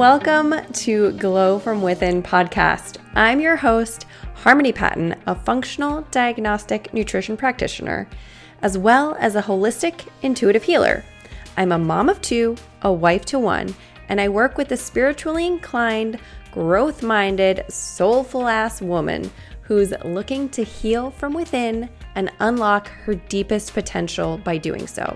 welcome 0.00 0.54
to 0.72 1.12
Glow 1.18 1.58
from 1.58 1.82
Within 1.82 2.22
podcast. 2.22 2.96
I'm 3.14 3.38
your 3.38 3.56
host, 3.56 4.06
Harmony 4.34 4.72
Patton, 4.72 5.14
a 5.26 5.34
functional 5.34 6.06
diagnostic 6.10 6.94
nutrition 6.94 7.36
practitioner, 7.36 8.08
as 8.62 8.78
well 8.78 9.14
as 9.20 9.36
a 9.36 9.42
holistic 9.42 10.08
intuitive 10.22 10.62
healer. 10.62 11.04
I'm 11.58 11.70
a 11.70 11.78
mom 11.78 12.08
of 12.08 12.22
two, 12.22 12.56
a 12.80 12.90
wife 12.90 13.26
to 13.26 13.38
one, 13.38 13.74
and 14.08 14.22
I 14.22 14.30
work 14.30 14.56
with 14.56 14.72
a 14.72 14.76
spiritually 14.78 15.46
inclined, 15.46 16.18
growth 16.50 17.02
minded, 17.02 17.66
soulful 17.68 18.48
ass 18.48 18.80
woman 18.80 19.30
who's 19.60 19.92
looking 20.02 20.48
to 20.48 20.64
heal 20.64 21.10
from 21.10 21.34
within 21.34 21.90
and 22.14 22.32
unlock 22.40 22.88
her 22.88 23.16
deepest 23.16 23.74
potential 23.74 24.38
by 24.38 24.56
doing 24.56 24.86
so. 24.86 25.14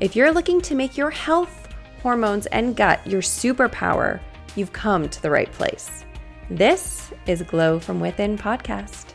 If 0.00 0.14
you're 0.14 0.32
looking 0.32 0.60
to 0.60 0.76
make 0.76 0.96
your 0.96 1.10
health, 1.10 1.64
hormones, 2.04 2.44
and 2.48 2.76
gut 2.76 3.00
your 3.06 3.22
superpower, 3.22 4.20
you've 4.56 4.74
come 4.74 5.08
to 5.08 5.22
the 5.22 5.30
right 5.30 5.50
place. 5.52 6.04
This 6.50 7.10
is 7.26 7.40
Glow 7.40 7.80
from 7.80 7.98
Within 7.98 8.36
podcast. 8.36 9.14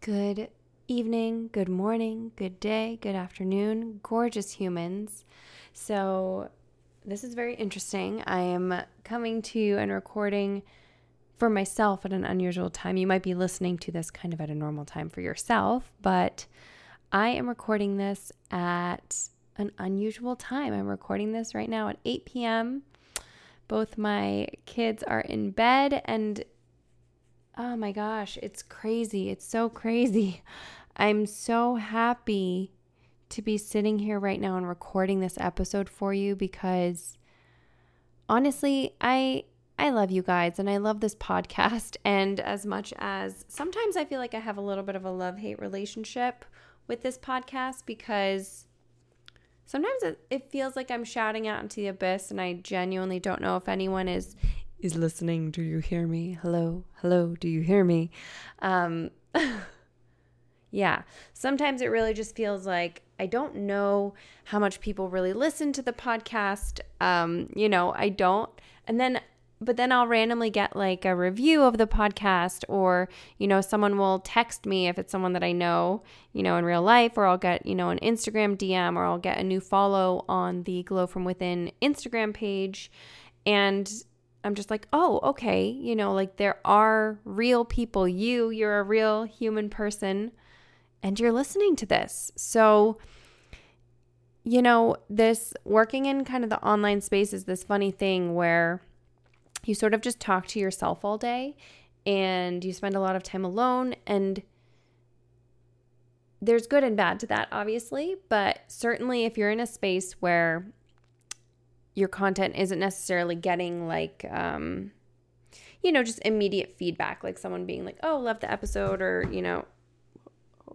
Good 0.00 0.48
evening, 0.86 1.50
good 1.50 1.68
morning, 1.68 2.30
good 2.36 2.60
day, 2.60 3.00
good 3.02 3.16
afternoon, 3.16 3.98
gorgeous 4.04 4.52
humans. 4.52 5.24
So, 5.72 6.50
this 7.04 7.24
is 7.24 7.34
very 7.34 7.56
interesting. 7.56 8.22
I 8.28 8.42
am 8.42 8.72
coming 9.02 9.42
to 9.42 9.58
you 9.58 9.76
and 9.78 9.90
recording 9.90 10.62
for 11.36 11.50
myself 11.50 12.04
at 12.04 12.12
an 12.12 12.24
unusual 12.24 12.70
time. 12.70 12.96
You 12.96 13.06
might 13.06 13.22
be 13.22 13.34
listening 13.34 13.78
to 13.78 13.92
this 13.92 14.10
kind 14.10 14.32
of 14.32 14.40
at 14.40 14.50
a 14.50 14.54
normal 14.54 14.84
time 14.84 15.08
for 15.10 15.20
yourself, 15.20 15.92
but 16.00 16.46
I 17.12 17.28
am 17.28 17.48
recording 17.48 17.98
this 17.98 18.32
at 18.50 19.28
an 19.56 19.70
unusual 19.78 20.36
time. 20.36 20.72
I'm 20.72 20.86
recording 20.86 21.32
this 21.32 21.54
right 21.54 21.68
now 21.68 21.88
at 21.88 21.98
8 22.04 22.24
p.m. 22.24 22.82
Both 23.68 23.98
my 23.98 24.48
kids 24.64 25.02
are 25.02 25.20
in 25.20 25.50
bed, 25.50 26.02
and 26.04 26.44
oh 27.56 27.76
my 27.76 27.92
gosh, 27.92 28.38
it's 28.42 28.62
crazy. 28.62 29.30
It's 29.30 29.46
so 29.46 29.68
crazy. 29.68 30.42
I'm 30.96 31.26
so 31.26 31.74
happy 31.76 32.72
to 33.28 33.42
be 33.42 33.58
sitting 33.58 33.98
here 33.98 34.18
right 34.18 34.40
now 34.40 34.56
and 34.56 34.68
recording 34.68 35.20
this 35.20 35.36
episode 35.38 35.88
for 35.88 36.14
you 36.14 36.36
because 36.36 37.18
honestly, 38.28 38.94
I 39.00 39.44
I 39.78 39.90
love 39.90 40.10
you 40.10 40.22
guys 40.22 40.58
and 40.58 40.70
I 40.70 40.78
love 40.78 41.00
this 41.00 41.14
podcast. 41.14 41.96
And 42.04 42.40
as 42.40 42.64
much 42.64 42.94
as 42.98 43.44
sometimes 43.48 43.96
I 43.96 44.04
feel 44.04 44.20
like 44.20 44.34
I 44.34 44.38
have 44.38 44.56
a 44.56 44.62
little 44.62 44.84
bit 44.84 44.96
of 44.96 45.04
a 45.04 45.10
love 45.10 45.38
hate 45.38 45.60
relationship 45.60 46.44
with 46.86 47.02
this 47.02 47.18
podcast 47.18 47.84
because 47.84 48.66
sometimes 49.66 50.02
it, 50.02 50.20
it, 50.30 50.50
feels 50.50 50.76
like 50.76 50.90
I'm 50.90 51.04
shouting 51.04 51.48
out 51.48 51.62
into 51.62 51.76
the 51.76 51.88
abyss 51.88 52.30
and 52.30 52.40
I 52.40 52.54
genuinely 52.54 53.18
don't 53.18 53.40
know 53.40 53.56
if 53.56 53.68
anyone 53.68 54.08
is 54.08 54.36
is 54.78 54.94
listening. 54.94 55.50
Do 55.50 55.62
you 55.62 55.78
hear 55.78 56.06
me? 56.06 56.38
Hello, 56.40 56.84
hello, 57.00 57.34
do 57.34 57.48
you 57.48 57.62
hear 57.62 57.82
me? 57.82 58.10
Um, 58.60 59.10
yeah, 60.70 61.02
sometimes 61.32 61.80
it 61.80 61.86
really 61.86 62.14
just 62.14 62.36
feels 62.36 62.66
like 62.66 63.02
I 63.18 63.26
don't 63.26 63.56
know 63.56 64.14
how 64.44 64.58
much 64.58 64.80
people 64.80 65.08
really 65.08 65.32
listen 65.32 65.72
to 65.72 65.82
the 65.82 65.92
podcast. 65.92 66.80
Um, 67.00 67.50
you 67.54 67.68
know, 67.68 67.92
I 67.96 68.10
don't. 68.10 68.50
And 68.86 69.00
then 69.00 69.20
but 69.60 69.76
then 69.76 69.90
I'll 69.90 70.06
randomly 70.06 70.50
get 70.50 70.76
like 70.76 71.04
a 71.04 71.16
review 71.16 71.62
of 71.62 71.78
the 71.78 71.86
podcast, 71.86 72.64
or, 72.68 73.08
you 73.38 73.46
know, 73.46 73.60
someone 73.60 73.96
will 73.96 74.18
text 74.18 74.66
me 74.66 74.86
if 74.86 74.98
it's 74.98 75.10
someone 75.10 75.32
that 75.32 75.44
I 75.44 75.52
know, 75.52 76.02
you 76.32 76.42
know, 76.42 76.56
in 76.56 76.64
real 76.64 76.82
life, 76.82 77.12
or 77.16 77.26
I'll 77.26 77.38
get, 77.38 77.64
you 77.64 77.74
know, 77.74 77.90
an 77.90 77.98
Instagram 78.00 78.56
DM, 78.56 78.96
or 78.96 79.04
I'll 79.04 79.18
get 79.18 79.38
a 79.38 79.44
new 79.44 79.60
follow 79.60 80.24
on 80.28 80.64
the 80.64 80.82
Glow 80.82 81.06
from 81.06 81.24
Within 81.24 81.72
Instagram 81.80 82.34
page. 82.34 82.90
And 83.46 83.90
I'm 84.44 84.54
just 84.54 84.70
like, 84.70 84.86
oh, 84.92 85.20
okay, 85.22 85.66
you 85.66 85.96
know, 85.96 86.12
like 86.12 86.36
there 86.36 86.60
are 86.64 87.18
real 87.24 87.64
people. 87.64 88.06
You, 88.06 88.50
you're 88.50 88.78
a 88.78 88.84
real 88.84 89.24
human 89.24 89.70
person, 89.70 90.32
and 91.02 91.18
you're 91.18 91.32
listening 91.32 91.76
to 91.76 91.86
this. 91.86 92.30
So, 92.36 92.98
you 94.44 94.60
know, 94.60 94.96
this 95.08 95.54
working 95.64 96.06
in 96.06 96.24
kind 96.24 96.44
of 96.44 96.50
the 96.50 96.62
online 96.62 97.00
space 97.00 97.32
is 97.32 97.44
this 97.44 97.64
funny 97.64 97.90
thing 97.90 98.34
where, 98.34 98.82
you 99.68 99.74
sort 99.74 99.94
of 99.94 100.00
just 100.00 100.20
talk 100.20 100.46
to 100.46 100.58
yourself 100.58 101.04
all 101.04 101.18
day 101.18 101.56
and 102.04 102.64
you 102.64 102.72
spend 102.72 102.94
a 102.94 103.00
lot 103.00 103.16
of 103.16 103.22
time 103.22 103.44
alone 103.44 103.94
and 104.06 104.42
there's 106.40 106.66
good 106.66 106.84
and 106.84 106.96
bad 106.96 107.18
to 107.18 107.26
that 107.26 107.48
obviously 107.50 108.16
but 108.28 108.60
certainly 108.68 109.24
if 109.24 109.36
you're 109.38 109.50
in 109.50 109.60
a 109.60 109.66
space 109.66 110.12
where 110.20 110.66
your 111.94 112.08
content 112.08 112.54
isn't 112.56 112.78
necessarily 112.78 113.34
getting 113.34 113.86
like 113.86 114.24
um 114.30 114.90
you 115.82 115.90
know 115.90 116.02
just 116.02 116.20
immediate 116.24 116.74
feedback 116.76 117.24
like 117.24 117.38
someone 117.38 117.64
being 117.64 117.84
like 117.84 117.98
oh 118.02 118.18
love 118.18 118.40
the 118.40 118.50
episode 118.50 119.00
or 119.00 119.26
you 119.32 119.40
know 119.40 119.64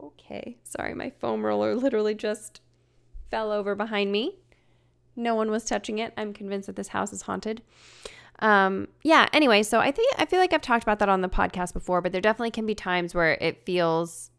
okay 0.02 0.58
sorry 0.64 0.94
my 0.94 1.10
foam 1.10 1.46
roller 1.46 1.76
literally 1.76 2.16
just 2.16 2.62
fell 3.32 3.52
over 3.52 3.74
behind 3.74 4.12
me. 4.12 4.36
No 5.16 5.34
one 5.34 5.50
was 5.50 5.66
touching 5.66 5.98
it. 5.98 6.14
I'm 6.16 6.34
convinced 6.34 6.68
that 6.68 6.76
this 6.76 6.90
house 6.90 7.14
is 7.14 7.24
haunted 7.24 7.62
um, 8.42 8.88
yeah, 9.04 9.30
anyway, 9.34 9.62
so 9.62 9.80
I 9.80 9.92
think 9.92 10.14
I 10.18 10.26
feel 10.26 10.40
like 10.40 10.52
I've 10.52 10.62
talked 10.62 10.84
about 10.84 11.00
that 11.00 11.10
on 11.10 11.22
the 11.22 11.30
podcast 11.30 11.74
before, 11.74 12.02
but 12.02 12.12
there 12.12 12.22
definitely 12.22 12.52
can 12.52 12.66
be 12.66 12.74
times 12.74 13.14
where 13.14 13.34
it 13.40 13.66
feels 13.66 14.32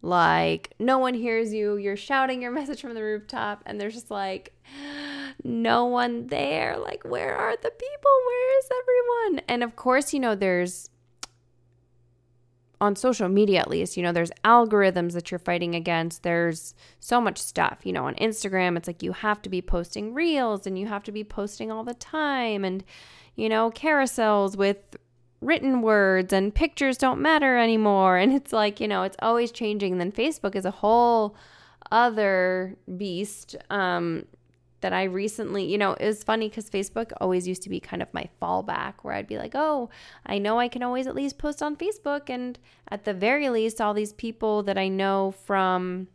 like 0.00 0.74
no 0.78 0.98
one 0.98 1.14
hears 1.14 1.52
you. 1.52 1.76
You're 1.76 1.96
shouting 1.96 2.40
your 2.40 2.50
message 2.52 2.80
from 2.80 2.94
the 2.94 3.02
rooftop, 3.02 3.62
and 3.66 3.78
there's 3.78 3.94
just 3.94 4.10
like 4.10 4.54
no 5.44 5.84
one 5.84 6.28
there. 6.28 6.78
Like, 6.78 7.04
where 7.04 7.36
are 7.36 7.56
the 7.56 7.70
people? 7.70 8.10
Where 8.26 8.58
is 8.58 8.68
everyone? 8.80 9.44
And 9.48 9.62
of 9.62 9.76
course, 9.76 10.14
you 10.14 10.20
know, 10.20 10.34
there's 10.34 10.88
on 12.78 12.94
social 12.94 13.28
media 13.28 13.60
at 13.60 13.70
least, 13.70 13.96
you 13.96 14.02
know, 14.02 14.12
there's 14.12 14.30
algorithms 14.44 15.12
that 15.12 15.30
you're 15.30 15.38
fighting 15.38 15.74
against. 15.74 16.22
There's 16.22 16.74
so 17.00 17.20
much 17.20 17.38
stuff. 17.38 17.80
You 17.84 17.92
know, 17.92 18.06
on 18.06 18.14
Instagram, 18.16 18.76
it's 18.76 18.86
like 18.86 19.02
you 19.02 19.12
have 19.12 19.40
to 19.42 19.48
be 19.48 19.62
posting 19.62 20.12
reels 20.14 20.66
and 20.66 20.78
you 20.78 20.86
have 20.86 21.02
to 21.04 21.12
be 21.12 21.24
posting 21.24 21.70
all 21.70 21.84
the 21.84 21.94
time. 21.94 22.64
And, 22.64 22.84
you 23.36 23.48
know, 23.48 23.70
carousels 23.70 24.56
with 24.56 24.78
written 25.40 25.82
words 25.82 26.32
and 26.32 26.54
pictures 26.54 26.96
don't 26.98 27.20
matter 27.20 27.56
anymore. 27.56 28.16
And 28.26 28.32
it's 28.32 28.52
like, 28.52 28.80
you 28.80 28.88
know, 28.88 29.02
it's 29.02 29.16
always 29.20 29.52
changing. 29.52 29.92
And 29.92 30.00
then 30.00 30.12
Facebook 30.12 30.56
is 30.56 30.64
a 30.64 30.70
whole 30.70 31.36
other 31.92 32.76
beast 32.96 33.54
um, 33.70 34.24
that 34.80 34.92
I 34.92 35.04
recently, 35.04 35.64
you 35.64 35.78
know, 35.78 35.92
it 35.92 36.06
was 36.06 36.24
funny 36.24 36.48
because 36.48 36.68
Facebook 36.68 37.12
always 37.20 37.46
used 37.46 37.62
to 37.62 37.68
be 37.68 37.78
kind 37.78 38.02
of 38.02 38.12
my 38.12 38.28
fallback 38.42 38.94
where 39.02 39.14
I'd 39.14 39.28
be 39.28 39.38
like, 39.38 39.52
oh, 39.54 39.90
I 40.24 40.38
know 40.38 40.58
I 40.58 40.68
can 40.68 40.82
always 40.82 41.06
at 41.06 41.14
least 41.14 41.38
post 41.38 41.62
on 41.62 41.76
Facebook. 41.76 42.28
And 42.28 42.58
at 42.88 43.04
the 43.04 43.14
very 43.14 43.48
least, 43.48 43.80
all 43.80 43.94
these 43.94 44.12
people 44.12 44.62
that 44.64 44.78
I 44.78 44.88
know 44.88 45.34
from 45.44 46.08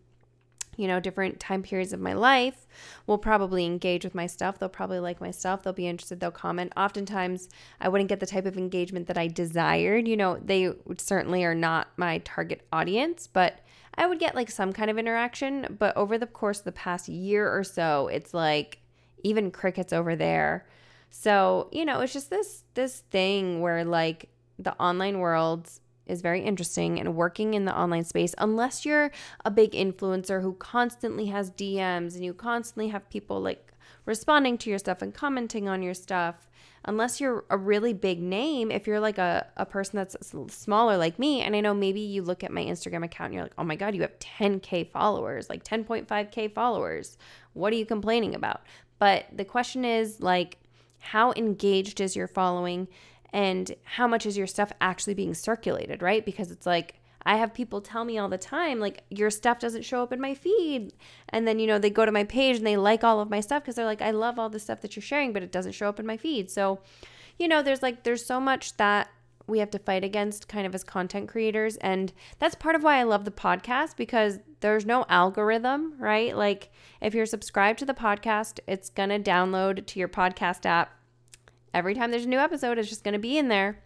you 0.82 0.88
know, 0.88 1.00
different 1.00 1.40
time 1.40 1.62
periods 1.62 1.94
of 1.94 2.00
my 2.00 2.14
life 2.14 2.66
will 3.06 3.20
probably 3.20 3.68
engage 3.68 4.04
with 4.04 4.16
my 4.16 4.26
stuff. 4.26 4.58
They'll 4.58 4.68
probably 4.68 5.00
like 5.00 5.22
my 5.22 5.30
stuff. 5.30 5.62
They'll 5.62 5.74
be 5.74 5.88
interested. 5.88 6.20
They'll 6.20 6.32
comment. 6.32 6.74
Oftentimes, 6.76 7.50
I 7.80 7.88
wouldn't 7.88 8.10
get 8.10 8.20
the 8.20 8.26
type 8.26 8.48
of 8.48 8.58
engagement 8.58 9.06
that 9.06 9.18
I 9.18 9.28
desired. 9.28 10.08
You 10.08 10.18
know, 10.18 10.40
they 10.44 10.74
certainly 10.98 11.44
are 11.44 11.54
not 11.54 11.90
my 11.98 12.18
target 12.20 12.66
audience, 12.74 13.28
but 13.28 13.60
I 13.94 14.08
would 14.08 14.18
get 14.18 14.34
like 14.34 14.50
some 14.50 14.74
kind 14.74 14.90
of 14.90 14.98
interaction. 14.98 15.78
But 15.78 15.96
over 15.96 16.18
the 16.18 16.26
course 16.26 16.60
of 16.60 16.66
the 16.66 16.72
past 16.72 17.08
year 17.08 17.48
or 17.48 17.64
so, 17.64 18.08
it's 18.08 18.34
like 18.34 18.80
even 19.24 19.52
crickets 19.52 19.94
over 19.94 20.16
there. 20.16 20.66
So, 21.12 21.70
you 21.72 21.86
know, 21.86 22.00
it's 22.00 22.14
just 22.14 22.32
this 22.32 22.64
this 22.74 23.02
thing 23.12 23.62
where 23.62 23.86
like 23.86 24.30
the 24.58 24.74
online 24.82 25.20
world 25.20 25.70
is 26.12 26.22
very 26.22 26.42
interesting 26.42 27.00
and 27.00 27.16
working 27.16 27.54
in 27.54 27.66
the 27.66 27.78
online 27.78 28.04
space 28.04 28.36
unless 28.38 28.86
you're 28.86 29.12
a 29.46 29.52
big 29.52 29.72
influencer 29.72 30.42
who 30.42 30.54
constantly 30.54 31.28
has 31.28 31.50
DMs 31.52 32.16
and 32.16 32.26
you 32.26 32.34
constantly 32.34 32.90
have 32.90 33.10
people 33.10 33.40
like 33.40 33.74
responding 34.06 34.58
to 34.60 34.70
your 34.70 34.80
stuff 34.80 35.02
and 35.02 35.14
commenting 35.14 35.68
on 35.70 35.82
your 35.82 35.94
stuff. 35.94 36.48
Unless 36.84 37.22
you're 37.22 37.46
a 37.52 37.58
really 37.58 37.94
big 37.94 38.20
name 38.20 38.72
if 38.72 38.88
you're 38.88 39.00
like 39.00 39.20
a, 39.20 39.46
a 39.56 39.68
person 39.68 39.98
that's 39.98 40.18
smaller 40.50 40.98
like 40.98 41.20
me 41.20 41.42
and 41.42 41.56
i 41.56 41.62
know 41.62 41.76
maybe 41.76 42.00
you 42.00 42.24
look 42.24 42.44
at 42.44 42.52
my 42.52 42.64
instagram 42.64 43.06
account 43.06 43.28
and 43.28 43.34
you're 43.36 43.44
like 43.44 43.54
oh 43.60 43.64
my 43.64 43.76
god 43.76 43.94
you 43.94 44.02
have 44.02 44.18
10k 44.18 44.90
followers 44.90 45.48
like 45.48 45.64
10.5k 45.64 46.54
followers. 46.54 47.18
What 47.54 47.72
are 47.74 47.76
you 47.76 47.86
complaining 47.86 48.34
about? 48.34 48.62
But 49.00 49.26
the 49.32 49.46
question 49.46 49.86
is 49.86 50.20
like 50.22 50.58
how 51.00 51.34
engaged 51.34 52.00
is 52.00 52.16
your 52.16 52.28
following 52.28 52.88
and 53.34 53.74
how 53.84 54.08
much 54.08 54.26
is 54.26 54.38
your 54.38 54.48
stuff 54.48 54.72
actually 54.82 55.14
being 55.14 55.34
circulated, 55.34 56.02
right? 56.02 56.26
Because 56.26 56.52
it's 56.52 56.66
like, 56.66 56.96
I 57.24 57.38
have 57.38 57.54
people 57.54 57.82
tell 57.82 58.04
me 58.04 58.18
all 58.18 58.30
the 58.30 58.38
time, 58.38 58.80
like, 58.80 59.04
your 59.10 59.30
stuff 59.30 59.60
doesn't 59.60 59.84
show 59.84 60.02
up 60.02 60.12
in 60.12 60.20
my 60.20 60.34
feed. 60.34 60.94
And 61.30 61.48
then, 61.48 61.60
you 61.60 61.68
know, 61.68 61.78
they 61.78 61.92
go 61.92 62.06
to 62.06 62.12
my 62.12 62.24
page 62.24 62.58
and 62.58 62.66
they 62.66 62.78
like 62.78 63.04
all 63.04 63.20
of 63.20 63.30
my 63.30 63.42
stuff 63.42 63.64
because 63.64 63.76
they're 63.76 63.86
like, 63.86 64.02
I 64.02 64.12
love 64.12 64.40
all 64.40 64.50
the 64.50 64.60
stuff 64.60 64.82
that 64.82 64.96
you're 64.96 65.04
sharing, 65.04 65.32
but 65.32 65.44
it 65.44 65.52
doesn't 65.52 65.74
show 65.74 65.88
up 65.88 66.00
in 66.00 66.06
my 66.06 66.18
feed. 66.18 66.50
So, 66.50 66.80
you 67.38 67.48
know, 67.48 67.62
there's 67.62 67.84
like, 67.84 68.04
there's 68.04 68.26
so 68.26 68.40
much 68.40 68.76
that 68.78 69.10
we 69.48 69.60
have 69.60 69.70
to 69.72 69.80
fight 69.80 70.04
against 70.04 70.48
kind 70.48 70.66
of 70.66 70.74
as 70.74 70.84
content 70.84 71.28
creators. 71.28 71.76
And 71.78 72.12
that's 72.40 72.56
part 72.56 72.76
of 72.76 72.84
why 72.84 72.98
I 72.98 73.04
love 73.04 73.26
the 73.26 73.32
podcast 73.32 73.98
because 73.98 74.40
there's 74.62 74.86
no 74.86 75.06
algorithm, 75.10 75.94
right? 76.00 76.36
Like 76.36 76.72
if 77.02 77.14
you're 77.14 77.26
subscribed 77.26 77.80
to 77.80 77.86
the 77.86 77.94
podcast, 77.94 78.60
it's 78.68 78.90
going 78.90 79.10
to 79.10 79.20
download 79.20 79.86
to 79.86 80.00
your 80.00 80.08
podcast 80.08 80.66
app. 80.66 81.01
Every 81.74 81.96
time 81.96 82.12
there's 82.12 82.26
a 82.26 82.30
new 82.30 82.40
episode, 82.40 82.78
it's 82.78 82.90
just 82.90 83.04
going 83.04 83.14
to 83.14 83.20
be 83.20 83.38
in 83.38 83.48
there. 83.48 83.80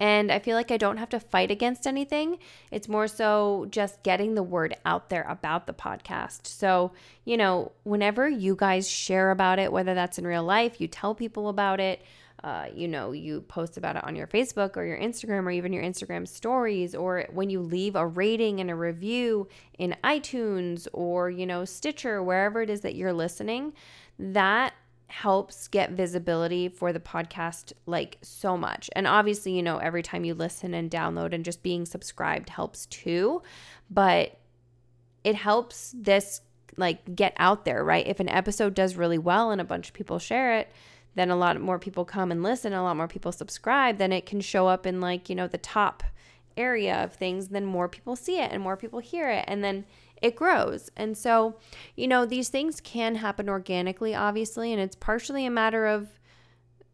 And 0.00 0.32
I 0.32 0.40
feel 0.40 0.56
like 0.56 0.72
I 0.72 0.78
don't 0.78 0.96
have 0.96 1.10
to 1.10 1.20
fight 1.20 1.52
against 1.52 1.86
anything. 1.86 2.38
It's 2.72 2.88
more 2.88 3.06
so 3.06 3.66
just 3.70 4.02
getting 4.02 4.34
the 4.34 4.42
word 4.42 4.74
out 4.84 5.10
there 5.10 5.24
about 5.28 5.66
the 5.68 5.74
podcast. 5.74 6.46
So, 6.48 6.90
you 7.24 7.36
know, 7.36 7.70
whenever 7.84 8.28
you 8.28 8.56
guys 8.56 8.90
share 8.90 9.30
about 9.30 9.60
it, 9.60 9.70
whether 9.70 9.94
that's 9.94 10.18
in 10.18 10.26
real 10.26 10.42
life, 10.42 10.80
you 10.80 10.88
tell 10.88 11.14
people 11.14 11.48
about 11.48 11.78
it, 11.78 12.02
uh, 12.42 12.66
you 12.74 12.88
know, 12.88 13.12
you 13.12 13.42
post 13.42 13.76
about 13.76 13.94
it 13.94 14.02
on 14.02 14.16
your 14.16 14.26
Facebook 14.26 14.76
or 14.76 14.84
your 14.84 14.98
Instagram 14.98 15.44
or 15.44 15.52
even 15.52 15.72
your 15.72 15.84
Instagram 15.84 16.26
stories, 16.26 16.96
or 16.96 17.28
when 17.30 17.48
you 17.48 17.60
leave 17.60 17.94
a 17.94 18.04
rating 18.04 18.58
and 18.60 18.68
a 18.70 18.74
review 18.74 19.46
in 19.78 19.94
iTunes 20.02 20.88
or, 20.92 21.30
you 21.30 21.46
know, 21.46 21.64
Stitcher, 21.64 22.20
wherever 22.20 22.60
it 22.60 22.70
is 22.70 22.80
that 22.80 22.96
you're 22.96 23.12
listening, 23.12 23.72
that 24.18 24.74
helps 25.12 25.68
get 25.68 25.90
visibility 25.90 26.70
for 26.70 26.90
the 26.90 26.98
podcast 26.98 27.74
like 27.84 28.16
so 28.22 28.56
much. 28.56 28.88
And 28.96 29.06
obviously, 29.06 29.52
you 29.52 29.62
know, 29.62 29.76
every 29.76 30.02
time 30.02 30.24
you 30.24 30.32
listen 30.32 30.72
and 30.72 30.90
download 30.90 31.34
and 31.34 31.44
just 31.44 31.62
being 31.62 31.84
subscribed 31.84 32.48
helps 32.48 32.86
too, 32.86 33.42
but 33.90 34.38
it 35.22 35.34
helps 35.34 35.94
this 35.94 36.40
like 36.78 37.14
get 37.14 37.34
out 37.36 37.66
there, 37.66 37.84
right? 37.84 38.06
If 38.06 38.20
an 38.20 38.30
episode 38.30 38.72
does 38.72 38.96
really 38.96 39.18
well 39.18 39.50
and 39.50 39.60
a 39.60 39.64
bunch 39.64 39.88
of 39.88 39.94
people 39.94 40.18
share 40.18 40.58
it, 40.58 40.72
then 41.14 41.28
a 41.28 41.36
lot 41.36 41.60
more 41.60 41.78
people 41.78 42.06
come 42.06 42.32
and 42.32 42.42
listen, 42.42 42.72
a 42.72 42.82
lot 42.82 42.96
more 42.96 43.06
people 43.06 43.32
subscribe, 43.32 43.98
then 43.98 44.12
it 44.12 44.24
can 44.24 44.40
show 44.40 44.66
up 44.66 44.86
in 44.86 45.02
like, 45.02 45.28
you 45.28 45.36
know, 45.36 45.46
the 45.46 45.58
top 45.58 46.02
area 46.56 47.04
of 47.04 47.12
things, 47.12 47.48
then 47.48 47.66
more 47.66 47.86
people 47.86 48.16
see 48.16 48.38
it 48.38 48.50
and 48.50 48.62
more 48.62 48.78
people 48.78 48.98
hear 48.98 49.28
it. 49.28 49.44
And 49.46 49.62
then 49.62 49.84
it 50.22 50.36
grows. 50.36 50.88
And 50.96 51.18
so, 51.18 51.56
you 51.96 52.06
know, 52.06 52.24
these 52.24 52.48
things 52.48 52.80
can 52.80 53.16
happen 53.16 53.48
organically, 53.48 54.14
obviously, 54.14 54.72
and 54.72 54.80
it's 54.80 54.96
partially 54.96 55.44
a 55.44 55.50
matter 55.50 55.86
of 55.86 56.08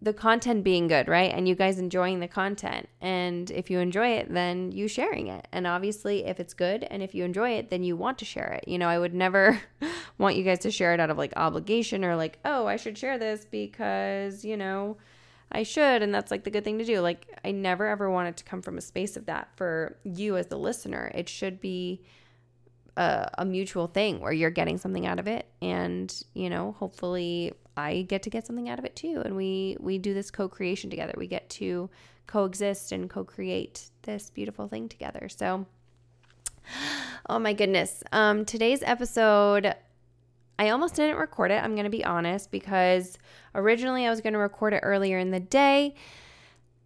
the 0.01 0.13
content 0.13 0.63
being 0.63 0.87
good, 0.87 1.09
right? 1.09 1.33
And 1.33 1.49
you 1.49 1.55
guys 1.55 1.79
enjoying 1.79 2.21
the 2.21 2.29
content. 2.29 2.89
And 3.01 3.51
if 3.51 3.69
you 3.69 3.81
enjoy 3.81 4.11
it, 4.13 4.33
then 4.33 4.71
you 4.73 4.87
sharing 4.87 5.27
it. 5.27 5.47
And 5.53 5.67
obviously, 5.67 6.25
if 6.25 6.39
it's 6.39 6.55
good 6.55 6.85
and 6.85 7.03
if 7.03 7.15
you 7.15 7.25
enjoy 7.25 7.51
it, 7.51 7.69
then 7.69 7.83
you 7.83 7.97
want 7.97 8.19
to 8.19 8.25
share 8.25 8.53
it. 8.53 8.69
You 8.69 8.79
know, 8.79 8.89
I 8.89 8.99
would 8.99 9.13
never 9.13 9.61
want 10.19 10.37
you 10.37 10.45
guys 10.45 10.61
to 10.61 10.71
share 10.71 10.95
it 10.95 11.01
out 11.01 11.11
of 11.11 11.19
like 11.19 11.33
obligation 11.37 12.05
or 12.05 12.17
like, 12.17 12.39
oh, 12.45 12.67
I 12.67 12.77
should 12.77 12.97
share 12.97 13.19
this 13.19 13.45
because, 13.45 14.45
you 14.45 14.57
know, 14.57 14.97
I 15.51 15.65
should. 15.65 16.03
And 16.03 16.15
that's 16.15 16.31
like 16.31 16.45
the 16.45 16.51
good 16.51 16.65
thing 16.65 16.79
to 16.79 16.85
do. 16.85 17.01
Like, 17.01 17.27
I 17.45 17.51
never 17.51 17.87
ever 17.87 18.09
want 18.09 18.29
it 18.29 18.37
to 18.39 18.45
come 18.45 18.63
from 18.63 18.79
a 18.79 18.83
space 18.83 19.17
of 19.17 19.27
that 19.27 19.49
for 19.57 19.97
you 20.05 20.37
as 20.37 20.47
the 20.47 20.59
listener. 20.59 21.11
It 21.15 21.29
should 21.29 21.61
be 21.61 22.03
a, 22.99 23.31
a 23.39 23.45
mutual 23.45 23.87
thing 23.87 24.21
where 24.21 24.33
you're 24.33 24.50
getting 24.50 24.77
something 24.77 25.06
out 25.06 25.19
of 25.19 25.27
it 25.27 25.47
and 25.62 26.23
you 26.35 26.50
know 26.50 26.75
hopefully 26.79 27.53
i 27.79 28.03
get 28.03 28.25
to 28.25 28.31
get 28.31 28.45
something 28.45 28.69
out 28.69 28.79
of 28.79 28.85
it 28.85 28.97
too. 28.97 29.23
And 29.25 29.37
we 29.37 29.77
we 29.81 29.99
do 29.99 30.12
this 30.12 30.31
co-creation 30.31 30.91
together. 30.91 31.15
We 31.17 31.27
get 31.27 31.49
to 31.50 31.89
coexist 32.27 32.93
and 32.93 33.09
co-create 33.09 33.91
this 34.03 34.31
beautiful 34.31 34.69
thing 34.69 34.89
together. 34.89 35.29
So 35.29 35.67
oh 37.31 37.39
my 37.39 37.53
goodness. 37.53 38.03
Um 38.12 38.45
today's 38.45 38.83
episode 38.83 39.75
I 40.61 40.71
almost 40.71 40.97
didn't 40.97 41.19
record 41.19 41.53
it, 41.53 41.62
I'm 41.62 41.75
going 41.75 41.85
to 41.85 41.91
be 41.91 42.05
honest, 42.05 42.51
because 42.51 43.17
originally 43.55 44.06
I 44.06 44.11
was 44.11 44.21
going 44.21 44.33
to 44.33 44.41
record 44.41 44.73
it 44.73 44.81
earlier 44.83 45.17
in 45.17 45.31
the 45.31 45.39
day. 45.39 45.94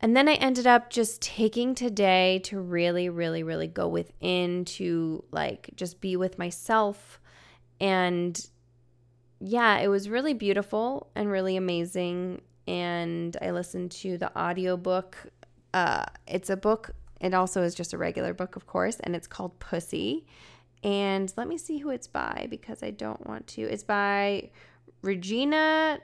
And 0.03 0.17
then 0.17 0.29
I 0.29 0.35
ended 0.35 0.67
up 0.67 0.91
just 0.91 1.23
taking 1.23 1.77
today 1.77 2.41
to 2.45 2.61
really, 2.61 3.09
really, 3.09 3.45
really 3.45 3.69
go 3.69 3.87
within 3.87 4.65
to 4.65 5.25
like 5.31 5.71
just 5.77 6.01
be 6.01 6.17
with 6.17 6.39
myself. 6.39 7.21
And 7.81 8.45
yeah, 9.39 9.79
it 9.79 9.87
was 9.87 10.09
really 10.09 10.35
beautiful 10.35 11.09
and 11.15 11.31
really 11.31 11.57
amazing. 11.57 12.41
And 12.67 13.37
I 13.41 13.53
listened 13.53 13.93
to 13.93 14.19
the 14.19 14.37
audiobook. 14.37 15.17
Uh, 15.73 16.07
it's 16.27 16.51
a 16.51 16.57
book, 16.57 16.91
it 17.21 17.33
also 17.33 17.63
is 17.63 17.75
just 17.75 17.93
a 17.93 17.99
regular 17.99 18.35
book, 18.35 18.57
of 18.57 18.67
course, 18.67 18.99
and 19.01 19.15
it's 19.15 19.29
called 19.29 19.59
Pussy. 19.61 20.27
And 20.83 21.33
let 21.37 21.47
me 21.47 21.57
see 21.57 21.79
who 21.79 21.91
it's 21.91 22.09
by 22.09 22.49
because 22.51 22.83
I 22.83 22.91
don't 22.91 23.25
want 23.27 23.47
to. 23.49 23.63
It's 23.63 23.85
by 23.85 24.51
Regena 25.05 26.01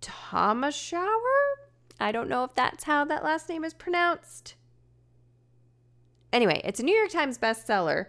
Thomashauer. 0.00 1.61
I 2.02 2.10
don't 2.10 2.28
know 2.28 2.42
if 2.42 2.54
that's 2.54 2.84
how 2.84 3.04
that 3.04 3.22
last 3.22 3.48
name 3.48 3.64
is 3.64 3.72
pronounced. 3.72 4.56
Anyway, 6.32 6.60
it's 6.64 6.80
a 6.80 6.82
New 6.82 6.94
York 6.94 7.10
Times 7.10 7.38
bestseller, 7.38 8.06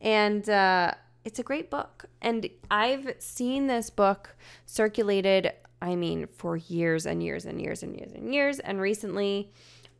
and 0.00 0.48
uh, 0.48 0.92
it's 1.24 1.38
a 1.38 1.42
great 1.42 1.68
book. 1.68 2.04
And 2.20 2.48
I've 2.70 3.16
seen 3.18 3.66
this 3.66 3.90
book 3.90 4.36
circulated, 4.64 5.52
I 5.80 5.96
mean, 5.96 6.28
for 6.28 6.56
years 6.56 7.04
and 7.04 7.22
years 7.22 7.44
and 7.44 7.60
years 7.60 7.82
and 7.82 7.96
years 7.96 8.12
and 8.12 8.32
years. 8.32 8.60
And 8.60 8.80
recently, 8.80 9.50